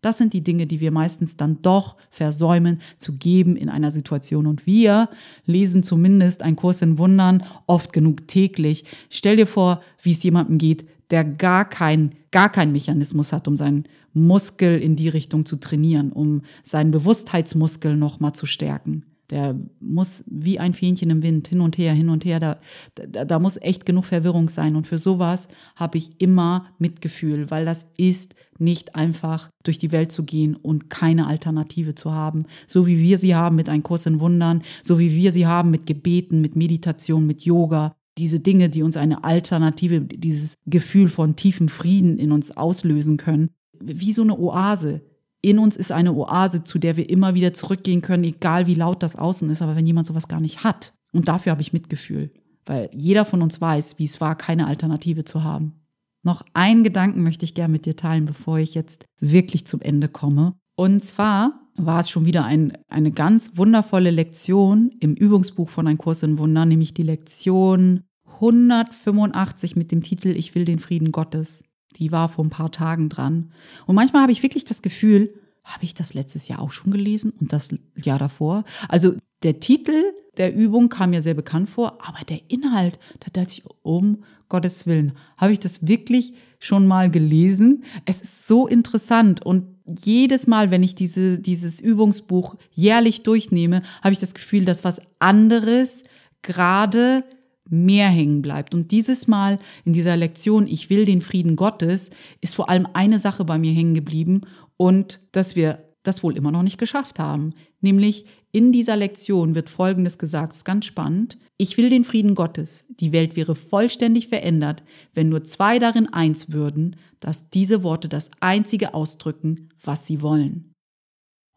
Das 0.00 0.18
sind 0.18 0.32
die 0.32 0.44
Dinge, 0.44 0.66
die 0.66 0.78
wir 0.78 0.92
meistens 0.92 1.36
dann 1.36 1.60
doch 1.62 1.96
versäumen 2.10 2.82
zu 2.98 3.14
geben 3.14 3.56
in 3.56 3.68
einer 3.68 3.90
Situation. 3.90 4.46
Und 4.46 4.64
wir 4.64 5.08
lesen 5.44 5.82
zumindest 5.82 6.42
einen 6.42 6.56
Kurs 6.56 6.82
in 6.82 6.98
Wundern 6.98 7.42
oft 7.66 7.92
genug 7.92 8.28
täglich. 8.28 8.84
Stell 9.10 9.36
dir 9.36 9.46
vor, 9.46 9.80
wie 10.02 10.12
es 10.12 10.22
jemandem 10.22 10.58
geht, 10.58 10.86
der 11.10 11.24
gar 11.24 11.68
kein, 11.68 12.14
gar 12.34 12.50
keinen 12.50 12.72
Mechanismus 12.72 13.32
hat, 13.32 13.46
um 13.46 13.56
seinen 13.56 13.84
Muskel 14.12 14.80
in 14.80 14.96
die 14.96 15.08
Richtung 15.08 15.46
zu 15.46 15.54
trainieren, 15.54 16.10
um 16.10 16.42
seinen 16.64 16.90
Bewusstheitsmuskel 16.90 17.96
nochmal 17.96 18.32
zu 18.32 18.44
stärken. 18.46 19.04
Der 19.30 19.56
muss 19.78 20.24
wie 20.26 20.58
ein 20.58 20.74
Fähnchen 20.74 21.10
im 21.10 21.22
Wind 21.22 21.46
hin 21.46 21.60
und 21.60 21.78
her, 21.78 21.92
hin 21.92 22.08
und 22.08 22.24
her. 22.24 22.40
Da, 22.40 22.58
da, 22.96 23.24
da 23.24 23.38
muss 23.38 23.56
echt 23.62 23.86
genug 23.86 24.06
Verwirrung 24.06 24.48
sein. 24.48 24.74
Und 24.74 24.88
für 24.88 24.98
sowas 24.98 25.46
habe 25.76 25.96
ich 25.96 26.20
immer 26.20 26.66
Mitgefühl, 26.78 27.52
weil 27.52 27.64
das 27.64 27.86
ist 27.96 28.34
nicht 28.58 28.96
einfach 28.96 29.48
durch 29.62 29.78
die 29.78 29.92
Welt 29.92 30.10
zu 30.10 30.24
gehen 30.24 30.56
und 30.56 30.90
keine 30.90 31.28
Alternative 31.28 31.94
zu 31.94 32.10
haben. 32.10 32.46
So 32.66 32.88
wie 32.88 32.98
wir 32.98 33.16
sie 33.16 33.36
haben 33.36 33.54
mit 33.54 33.68
einem 33.68 33.84
Kurs 33.84 34.06
in 34.06 34.18
Wundern, 34.18 34.62
so 34.82 34.98
wie 34.98 35.14
wir 35.14 35.30
sie 35.30 35.46
haben 35.46 35.70
mit 35.70 35.86
Gebeten, 35.86 36.40
mit 36.40 36.56
Meditation, 36.56 37.28
mit 37.28 37.42
Yoga. 37.42 37.94
Diese 38.18 38.40
Dinge, 38.40 38.68
die 38.68 38.82
uns 38.82 38.96
eine 38.96 39.24
Alternative, 39.24 40.00
dieses 40.00 40.56
Gefühl 40.66 41.08
von 41.08 41.36
tiefem 41.36 41.68
Frieden 41.68 42.18
in 42.18 42.32
uns 42.32 42.56
auslösen 42.56 43.16
können. 43.16 43.50
Wie 43.80 44.12
so 44.12 44.22
eine 44.22 44.38
Oase 44.38 45.02
in 45.44 45.58
uns 45.58 45.76
ist 45.76 45.92
eine 45.92 46.14
Oase, 46.14 46.64
zu 46.64 46.78
der 46.78 46.96
wir 46.96 47.10
immer 47.10 47.34
wieder 47.34 47.52
zurückgehen 47.52 48.00
können, 48.00 48.24
egal 48.24 48.66
wie 48.66 48.74
laut 48.74 49.02
das 49.02 49.14
außen 49.14 49.50
ist. 49.50 49.60
Aber 49.60 49.76
wenn 49.76 49.84
jemand 49.84 50.06
sowas 50.06 50.26
gar 50.26 50.40
nicht 50.40 50.64
hat, 50.64 50.94
und 51.12 51.28
dafür 51.28 51.52
habe 51.52 51.62
ich 51.62 51.72
Mitgefühl, 51.72 52.30
weil 52.64 52.90
jeder 52.92 53.24
von 53.24 53.42
uns 53.42 53.60
weiß, 53.60 53.98
wie 53.98 54.04
es 54.04 54.20
war, 54.20 54.36
keine 54.36 54.66
Alternative 54.66 55.24
zu 55.24 55.44
haben. 55.44 55.74
Noch 56.22 56.42
einen 56.54 56.82
Gedanken 56.82 57.22
möchte 57.22 57.44
ich 57.44 57.54
gerne 57.54 57.72
mit 57.72 57.84
dir 57.84 57.94
teilen, 57.94 58.24
bevor 58.24 58.58
ich 58.58 58.74
jetzt 58.74 59.04
wirklich 59.20 59.66
zum 59.66 59.82
Ende 59.82 60.08
komme. 60.08 60.54
Und 60.76 61.02
zwar 61.02 61.60
war 61.76 62.00
es 62.00 62.10
schon 62.10 62.26
wieder 62.26 62.44
ein, 62.44 62.76
eine 62.88 63.10
ganz 63.10 63.52
wundervolle 63.54 64.10
Lektion 64.10 64.92
im 65.00 65.14
Übungsbuch 65.14 65.68
von 65.68 65.86
Ein 65.86 65.98
Kurs 65.98 66.22
in 66.22 66.38
Wunder, 66.38 66.64
nämlich 66.64 66.94
die 66.94 67.02
Lektion 67.02 68.04
185 68.34 69.76
mit 69.76 69.92
dem 69.92 70.02
Titel 70.02 70.28
Ich 70.28 70.54
will 70.54 70.64
den 70.64 70.78
Frieden 70.78 71.12
Gottes. 71.12 71.64
Die 71.96 72.12
war 72.12 72.28
vor 72.28 72.44
ein 72.44 72.50
paar 72.50 72.72
Tagen 72.72 73.08
dran. 73.08 73.52
Und 73.86 73.94
manchmal 73.94 74.22
habe 74.22 74.32
ich 74.32 74.42
wirklich 74.42 74.64
das 74.64 74.82
Gefühl, 74.82 75.34
habe 75.62 75.84
ich 75.84 75.94
das 75.94 76.14
letztes 76.14 76.48
Jahr 76.48 76.60
auch 76.60 76.72
schon 76.72 76.92
gelesen 76.92 77.32
und 77.40 77.52
das 77.52 77.74
Jahr 77.96 78.18
davor? 78.18 78.64
Also 78.88 79.14
der 79.42 79.60
Titel 79.60 80.02
der 80.36 80.54
Übung 80.54 80.88
kam 80.88 81.10
mir 81.10 81.22
sehr 81.22 81.34
bekannt 81.34 81.68
vor, 81.68 81.98
aber 82.04 82.24
der 82.28 82.40
Inhalt, 82.48 82.98
da 83.20 83.28
dachte 83.32 83.52
ich, 83.52 83.64
um 83.82 84.24
Gottes 84.48 84.86
Willen, 84.86 85.12
habe 85.36 85.52
ich 85.52 85.60
das 85.60 85.86
wirklich 85.86 86.34
schon 86.58 86.86
mal 86.86 87.10
gelesen? 87.10 87.84
Es 88.04 88.20
ist 88.20 88.48
so 88.48 88.66
interessant 88.66 89.44
und 89.44 89.73
jedes 89.86 90.46
Mal, 90.46 90.70
wenn 90.70 90.82
ich 90.82 90.94
diese, 90.94 91.38
dieses 91.38 91.80
Übungsbuch 91.80 92.56
jährlich 92.70 93.22
durchnehme, 93.22 93.82
habe 94.02 94.12
ich 94.12 94.18
das 94.18 94.34
Gefühl, 94.34 94.64
dass 94.64 94.84
was 94.84 95.00
anderes 95.18 96.04
gerade 96.42 97.24
mehr 97.68 98.08
hängen 98.08 98.42
bleibt. 98.42 98.74
Und 98.74 98.90
dieses 98.90 99.26
Mal 99.26 99.58
in 99.84 99.92
dieser 99.92 100.16
Lektion, 100.16 100.66
ich 100.66 100.90
will 100.90 101.04
den 101.04 101.20
Frieden 101.20 101.56
Gottes, 101.56 102.10
ist 102.40 102.54
vor 102.54 102.68
allem 102.68 102.86
eine 102.92 103.18
Sache 103.18 103.44
bei 103.44 103.58
mir 103.58 103.72
hängen 103.72 103.94
geblieben 103.94 104.42
und 104.76 105.20
dass 105.32 105.56
wir 105.56 105.84
das 106.02 106.22
wohl 106.22 106.36
immer 106.36 106.50
noch 106.50 106.62
nicht 106.62 106.78
geschafft 106.78 107.18
haben. 107.18 107.54
Nämlich 107.80 108.26
in 108.54 108.70
dieser 108.70 108.94
Lektion 108.94 109.56
wird 109.56 109.68
Folgendes 109.68 110.16
gesagt, 110.16 110.52
ist 110.52 110.64
ganz 110.64 110.86
spannend. 110.86 111.38
Ich 111.58 111.76
will 111.76 111.90
den 111.90 112.04
Frieden 112.04 112.36
Gottes. 112.36 112.84
Die 112.88 113.10
Welt 113.10 113.34
wäre 113.34 113.56
vollständig 113.56 114.28
verändert, 114.28 114.84
wenn 115.12 115.28
nur 115.28 115.42
zwei 115.42 115.80
darin 115.80 116.06
eins 116.12 116.52
würden, 116.52 116.94
dass 117.18 117.50
diese 117.50 117.82
Worte 117.82 118.08
das 118.08 118.30
einzige 118.38 118.94
ausdrücken, 118.94 119.70
was 119.82 120.06
sie 120.06 120.22
wollen. 120.22 120.72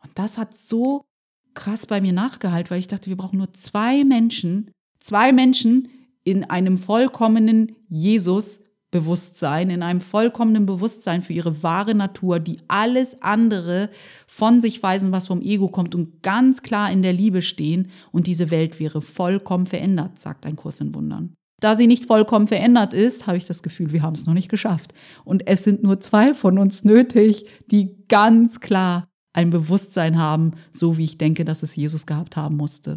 Und 0.04 0.12
das 0.16 0.40
hat 0.40 0.58
so 0.58 1.06
krass 1.54 1.86
bei 1.86 2.02
mir 2.02 2.14
nachgehalten, 2.14 2.72
weil 2.72 2.80
ich 2.80 2.88
dachte, 2.88 3.12
wir 3.12 3.18
brauchen 3.18 3.38
nur 3.38 3.54
zwei 3.54 4.04
Menschen, 4.04 4.72
zwei 5.00 5.32
Menschen 5.32 5.90
in 6.24 6.46
einem 6.46 6.80
vollkommenen 6.80 7.76
Jesus, 7.90 8.62
Bewusstsein, 8.92 9.70
in 9.70 9.84
einem 9.84 10.00
vollkommenen 10.00 10.66
Bewusstsein 10.66 11.22
für 11.22 11.34
ihre 11.34 11.62
wahre 11.62 11.94
Natur, 11.94 12.40
die 12.40 12.60
alles 12.68 13.22
andere 13.22 13.90
von 14.28 14.62
sich 14.62 14.82
weisen, 14.82 15.12
was 15.12 15.28
vom 15.28 15.42
Ego 15.42 15.68
kommt 15.68 15.94
und 15.94 16.24
ganz 16.24 16.62
klar 16.62 16.90
in 16.92 17.02
der 17.02 17.14
Liebe 17.14 17.42
stehen. 17.42 17.92
Und 18.12 18.28
diese 18.28 18.50
Welt 18.50 18.80
wäre 18.80 19.02
vollkommen 19.02 19.66
verändert, 19.66 20.20
sagt 20.20 20.46
ein 20.46 20.56
Kurs 20.56 20.80
in 20.80 20.96
Wundern. 20.96 21.34
Da 21.60 21.76
sie 21.76 21.88
nicht 21.88 22.06
vollkommen 22.06 22.48
verändert 22.48 22.94
ist, 22.94 23.26
habe 23.26 23.38
ich 23.38 23.46
das 23.46 23.64
Gefühl, 23.64 23.92
wir 23.92 24.04
haben 24.04 24.14
es 24.14 24.28
noch 24.28 24.36
nicht 24.36 24.50
geschafft. 24.50 24.94
Und 25.26 25.48
es 25.48 25.64
sind 25.64 25.84
nur 25.84 26.00
zwei 26.00 26.34
von 26.34 26.60
uns 26.60 26.84
nötig, 26.84 27.48
die 27.72 28.06
ganz 28.08 28.60
klar 28.60 29.08
ein 29.34 29.50
Bewusstsein 29.50 30.18
haben, 30.18 30.52
so 30.72 30.98
wie 30.98 31.04
ich 31.04 31.18
denke, 31.18 31.46
dass 31.46 31.64
es 31.64 31.76
Jesus 31.76 32.06
gehabt 32.06 32.38
haben 32.38 32.58
musste. 32.58 32.96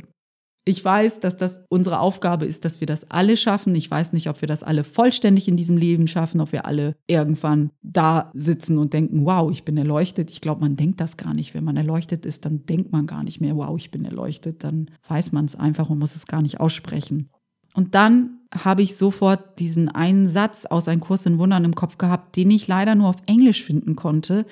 Ich 0.66 0.84
weiß, 0.84 1.20
dass 1.20 1.38
das 1.38 1.62
unsere 1.70 2.00
Aufgabe 2.00 2.44
ist, 2.44 2.64
dass 2.66 2.80
wir 2.80 2.86
das 2.86 3.10
alle 3.10 3.36
schaffen. 3.38 3.74
Ich 3.74 3.90
weiß 3.90 4.12
nicht, 4.12 4.28
ob 4.28 4.42
wir 4.42 4.48
das 4.48 4.62
alle 4.62 4.84
vollständig 4.84 5.48
in 5.48 5.56
diesem 5.56 5.78
Leben 5.78 6.06
schaffen, 6.06 6.40
ob 6.40 6.52
wir 6.52 6.66
alle 6.66 6.96
irgendwann 7.06 7.70
da 7.82 8.30
sitzen 8.34 8.76
und 8.76 8.92
denken, 8.92 9.24
wow, 9.24 9.50
ich 9.50 9.64
bin 9.64 9.78
erleuchtet. 9.78 10.30
Ich 10.30 10.42
glaube, 10.42 10.60
man 10.60 10.76
denkt 10.76 11.00
das 11.00 11.16
gar 11.16 11.32
nicht. 11.32 11.54
Wenn 11.54 11.64
man 11.64 11.78
erleuchtet 11.78 12.26
ist, 12.26 12.44
dann 12.44 12.66
denkt 12.66 12.92
man 12.92 13.06
gar 13.06 13.24
nicht 13.24 13.40
mehr, 13.40 13.56
wow, 13.56 13.74
ich 13.76 13.90
bin 13.90 14.04
erleuchtet. 14.04 14.62
Dann 14.62 14.90
weiß 15.08 15.32
man 15.32 15.46
es 15.46 15.56
einfach 15.56 15.88
und 15.88 15.98
muss 15.98 16.14
es 16.14 16.26
gar 16.26 16.42
nicht 16.42 16.60
aussprechen. 16.60 17.30
Und 17.74 17.94
dann 17.94 18.40
habe 18.52 18.82
ich 18.82 18.96
sofort 18.96 19.58
diesen 19.60 19.88
einen 19.88 20.28
Satz 20.28 20.66
aus 20.66 20.88
Ein 20.88 21.00
Kurs 21.00 21.24
in 21.24 21.38
Wundern 21.38 21.64
im 21.64 21.74
Kopf 21.74 21.96
gehabt, 21.96 22.36
den 22.36 22.50
ich 22.50 22.66
leider 22.68 22.94
nur 22.94 23.08
auf 23.08 23.16
Englisch 23.26 23.64
finden 23.64 23.96
konnte, 23.96 24.44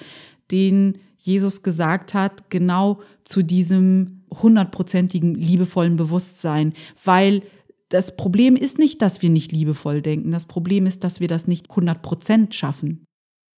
den 0.50 0.98
Jesus 1.18 1.62
gesagt 1.62 2.14
hat, 2.14 2.48
genau 2.48 3.00
zu 3.24 3.42
diesem 3.42 4.17
hundertprozentigen 4.30 5.34
liebevollen 5.34 5.96
Bewusstsein, 5.96 6.74
weil 7.04 7.42
das 7.88 8.16
Problem 8.16 8.56
ist 8.56 8.78
nicht, 8.78 9.00
dass 9.00 9.22
wir 9.22 9.30
nicht 9.30 9.52
liebevoll 9.52 10.02
denken. 10.02 10.30
Das 10.30 10.44
Problem 10.44 10.86
ist, 10.86 11.04
dass 11.04 11.20
wir 11.20 11.28
das 11.28 11.46
nicht 11.46 11.70
100 11.70 12.02
Prozent 12.02 12.54
schaffen. 12.54 13.04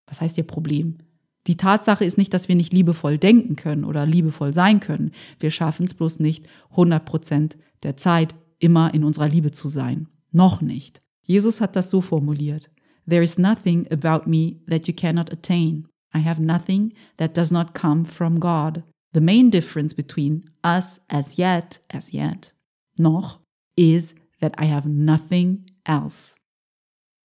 Was 0.07 0.21
heißt 0.21 0.39
ihr 0.39 0.45
Problem? 0.45 0.99
Die 1.47 1.57
Tatsache 1.57 2.05
ist 2.05 2.19
nicht, 2.19 2.35
dass 2.35 2.49
wir 2.49 2.55
nicht 2.55 2.73
liebevoll 2.73 3.19
denken 3.19 3.57
können 3.57 3.85
oder 3.85 4.07
liebevoll 4.07 4.53
sein 4.53 4.81
können. 4.81 5.13
Wir 5.39 5.51
schaffen 5.51 5.87
es 5.87 5.95
bloß 5.95 6.21
nicht 6.21 6.47
100 6.71 7.05
Prozent 7.05 7.59
der 7.83 7.97
Zeit 7.97 8.35
immer 8.59 8.93
in 8.95 9.05
unserer 9.05 9.29
Liebe 9.29 9.51
zu 9.51 9.69
sein. 9.69 10.09
Noch 10.31 10.61
nicht. 10.61 11.03
Jesus 11.23 11.61
hat 11.61 11.77
das 11.77 11.91
so 11.91 12.01
formuliert. 12.01 12.71
There 13.09 13.23
is 13.23 13.39
nothing 13.39 13.91
about 13.91 14.29
me 14.29 14.57
that 14.69 14.87
you 14.87 14.95
cannot 14.95 15.33
attain. 15.33 15.89
I 16.15 16.19
have 16.19 16.41
nothing 16.43 16.93
that 17.17 17.37
does 17.37 17.51
not 17.51 17.75
come 17.75 18.05
from 18.05 18.39
God. 18.39 18.85
The 19.13 19.21
main 19.21 19.51
difference 19.51 19.95
between 19.95 20.51
us 20.63 21.01
as 21.09 21.37
yet, 21.37 21.81
as 21.89 22.13
yet, 22.13 22.55
noch, 22.97 23.41
is 23.77 24.15
that 24.41 24.61
I 24.61 24.67
have 24.67 24.89
nothing 24.89 25.67
else. 25.85 26.37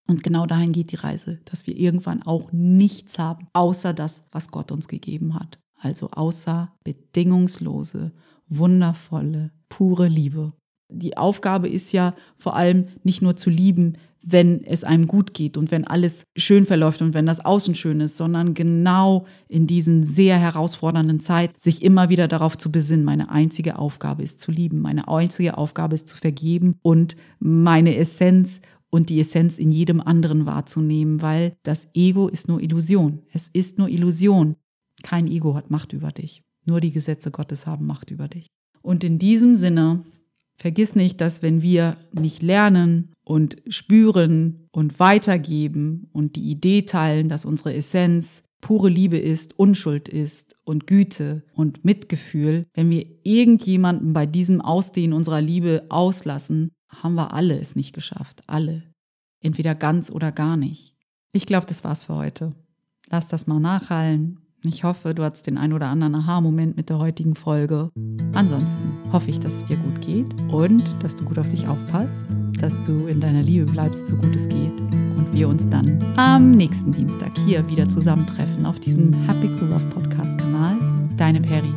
Und 0.08 0.22
genau 0.22 0.46
dahin 0.46 0.72
geht 0.72 0.92
die 0.92 0.96
Reise, 0.96 1.40
dass 1.44 1.66
wir 1.66 1.76
irgendwann 1.76 2.22
auch 2.22 2.52
nichts 2.52 3.18
haben, 3.18 3.48
außer 3.52 3.92
das, 3.92 4.24
was 4.30 4.50
Gott 4.50 4.70
uns 4.70 4.88
gegeben 4.88 5.34
hat. 5.34 5.58
Also 5.78 6.10
außer 6.10 6.72
bedingungslose, 6.84 8.12
wundervolle, 8.48 9.52
pure 9.68 10.08
Liebe. 10.08 10.52
Die 10.88 11.16
Aufgabe 11.16 11.68
ist 11.68 11.92
ja 11.92 12.14
vor 12.38 12.56
allem 12.56 12.88
nicht 13.02 13.20
nur 13.20 13.36
zu 13.36 13.50
lieben, 13.50 13.98
wenn 14.28 14.64
es 14.64 14.82
einem 14.82 15.06
gut 15.06 15.34
geht 15.34 15.56
und 15.56 15.70
wenn 15.70 15.86
alles 15.86 16.24
schön 16.36 16.66
verläuft 16.66 17.00
und 17.00 17.14
wenn 17.14 17.26
das 17.26 17.44
Außen 17.44 17.74
schön 17.74 18.00
ist, 18.00 18.16
sondern 18.16 18.54
genau 18.54 19.26
in 19.48 19.66
diesen 19.66 20.04
sehr 20.04 20.36
herausfordernden 20.36 21.20
Zeit 21.20 21.58
sich 21.60 21.82
immer 21.82 22.08
wieder 22.08 22.26
darauf 22.26 22.58
zu 22.58 22.72
besinnen, 22.72 23.04
meine 23.04 23.30
einzige 23.30 23.78
Aufgabe 23.78 24.24
ist 24.24 24.40
zu 24.40 24.50
lieben, 24.50 24.80
meine 24.80 25.08
einzige 25.08 25.56
Aufgabe 25.56 25.94
ist 25.94 26.08
zu 26.08 26.16
vergeben 26.16 26.76
und 26.82 27.16
meine 27.38 27.96
Essenz 27.96 28.60
und 28.90 29.10
die 29.10 29.20
Essenz 29.20 29.58
in 29.58 29.70
jedem 29.70 30.00
anderen 30.00 30.46
wahrzunehmen, 30.46 31.22
weil 31.22 31.56
das 31.62 31.88
Ego 31.94 32.28
ist 32.28 32.48
nur 32.48 32.60
Illusion. 32.60 33.22
Es 33.32 33.48
ist 33.48 33.78
nur 33.78 33.88
Illusion. 33.88 34.56
Kein 35.02 35.28
Ego 35.28 35.54
hat 35.54 35.70
Macht 35.70 35.92
über 35.92 36.10
dich. 36.10 36.42
Nur 36.64 36.80
die 36.80 36.92
Gesetze 36.92 37.30
Gottes 37.30 37.66
haben 37.66 37.86
Macht 37.86 38.10
über 38.10 38.26
dich. 38.26 38.46
Und 38.82 39.04
in 39.04 39.18
diesem 39.18 39.54
Sinne, 39.54 40.04
vergiss 40.56 40.94
nicht, 40.94 41.20
dass 41.20 41.42
wenn 41.42 41.62
wir 41.62 41.96
nicht 42.12 42.42
lernen, 42.42 43.12
und 43.26 43.56
spüren 43.66 44.68
und 44.70 45.00
weitergeben 45.00 46.08
und 46.12 46.36
die 46.36 46.48
Idee 46.48 46.82
teilen, 46.82 47.28
dass 47.28 47.44
unsere 47.44 47.74
Essenz 47.74 48.44
pure 48.60 48.88
Liebe 48.88 49.18
ist, 49.18 49.58
Unschuld 49.58 50.08
ist 50.08 50.56
und 50.64 50.86
Güte 50.86 51.42
und 51.52 51.84
Mitgefühl, 51.84 52.66
wenn 52.72 52.88
wir 52.88 53.04
irgendjemanden 53.24 54.12
bei 54.12 54.26
diesem 54.26 54.60
Ausdehnen 54.60 55.12
unserer 55.12 55.40
Liebe 55.40 55.86
auslassen, 55.88 56.70
haben 56.88 57.16
wir 57.16 57.34
alle 57.34 57.58
es 57.58 57.74
nicht 57.74 57.92
geschafft. 57.92 58.42
Alle. 58.46 58.84
Entweder 59.40 59.74
ganz 59.74 60.10
oder 60.10 60.30
gar 60.30 60.56
nicht. 60.56 60.94
Ich 61.32 61.46
glaube, 61.46 61.66
das 61.66 61.82
war's 61.82 62.04
für 62.04 62.14
heute. 62.14 62.54
Lass 63.10 63.26
das 63.26 63.48
mal 63.48 63.60
nachhallen. 63.60 64.45
Ich 64.62 64.84
hoffe, 64.84 65.14
du 65.14 65.22
hattest 65.22 65.46
den 65.46 65.58
ein 65.58 65.72
oder 65.72 65.86
anderen 65.88 66.14
Aha-Moment 66.14 66.76
mit 66.76 66.88
der 66.88 66.98
heutigen 66.98 67.34
Folge. 67.34 67.90
Ansonsten 68.34 68.90
hoffe 69.12 69.30
ich, 69.30 69.38
dass 69.38 69.56
es 69.56 69.64
dir 69.64 69.76
gut 69.76 70.00
geht 70.00 70.26
und 70.50 70.82
dass 71.02 71.16
du 71.16 71.24
gut 71.24 71.38
auf 71.38 71.48
dich 71.48 71.68
aufpasst, 71.68 72.26
dass 72.58 72.82
du 72.82 73.06
in 73.06 73.20
deiner 73.20 73.42
Liebe 73.42 73.70
bleibst, 73.70 74.08
so 74.08 74.16
gut 74.16 74.34
es 74.34 74.48
geht 74.48 74.80
und 74.80 75.28
wir 75.32 75.48
uns 75.48 75.68
dann 75.68 76.02
am 76.16 76.50
nächsten 76.50 76.92
Dienstag 76.92 77.36
hier 77.46 77.68
wieder 77.68 77.88
zusammentreffen 77.88 78.66
auf 78.66 78.80
diesem 78.80 79.12
Happy 79.12 79.48
Cool 79.60 79.68
Love 79.68 79.86
Podcast 79.86 80.38
Kanal. 80.38 80.76
Deine 81.16 81.40
Perry. 81.40 81.72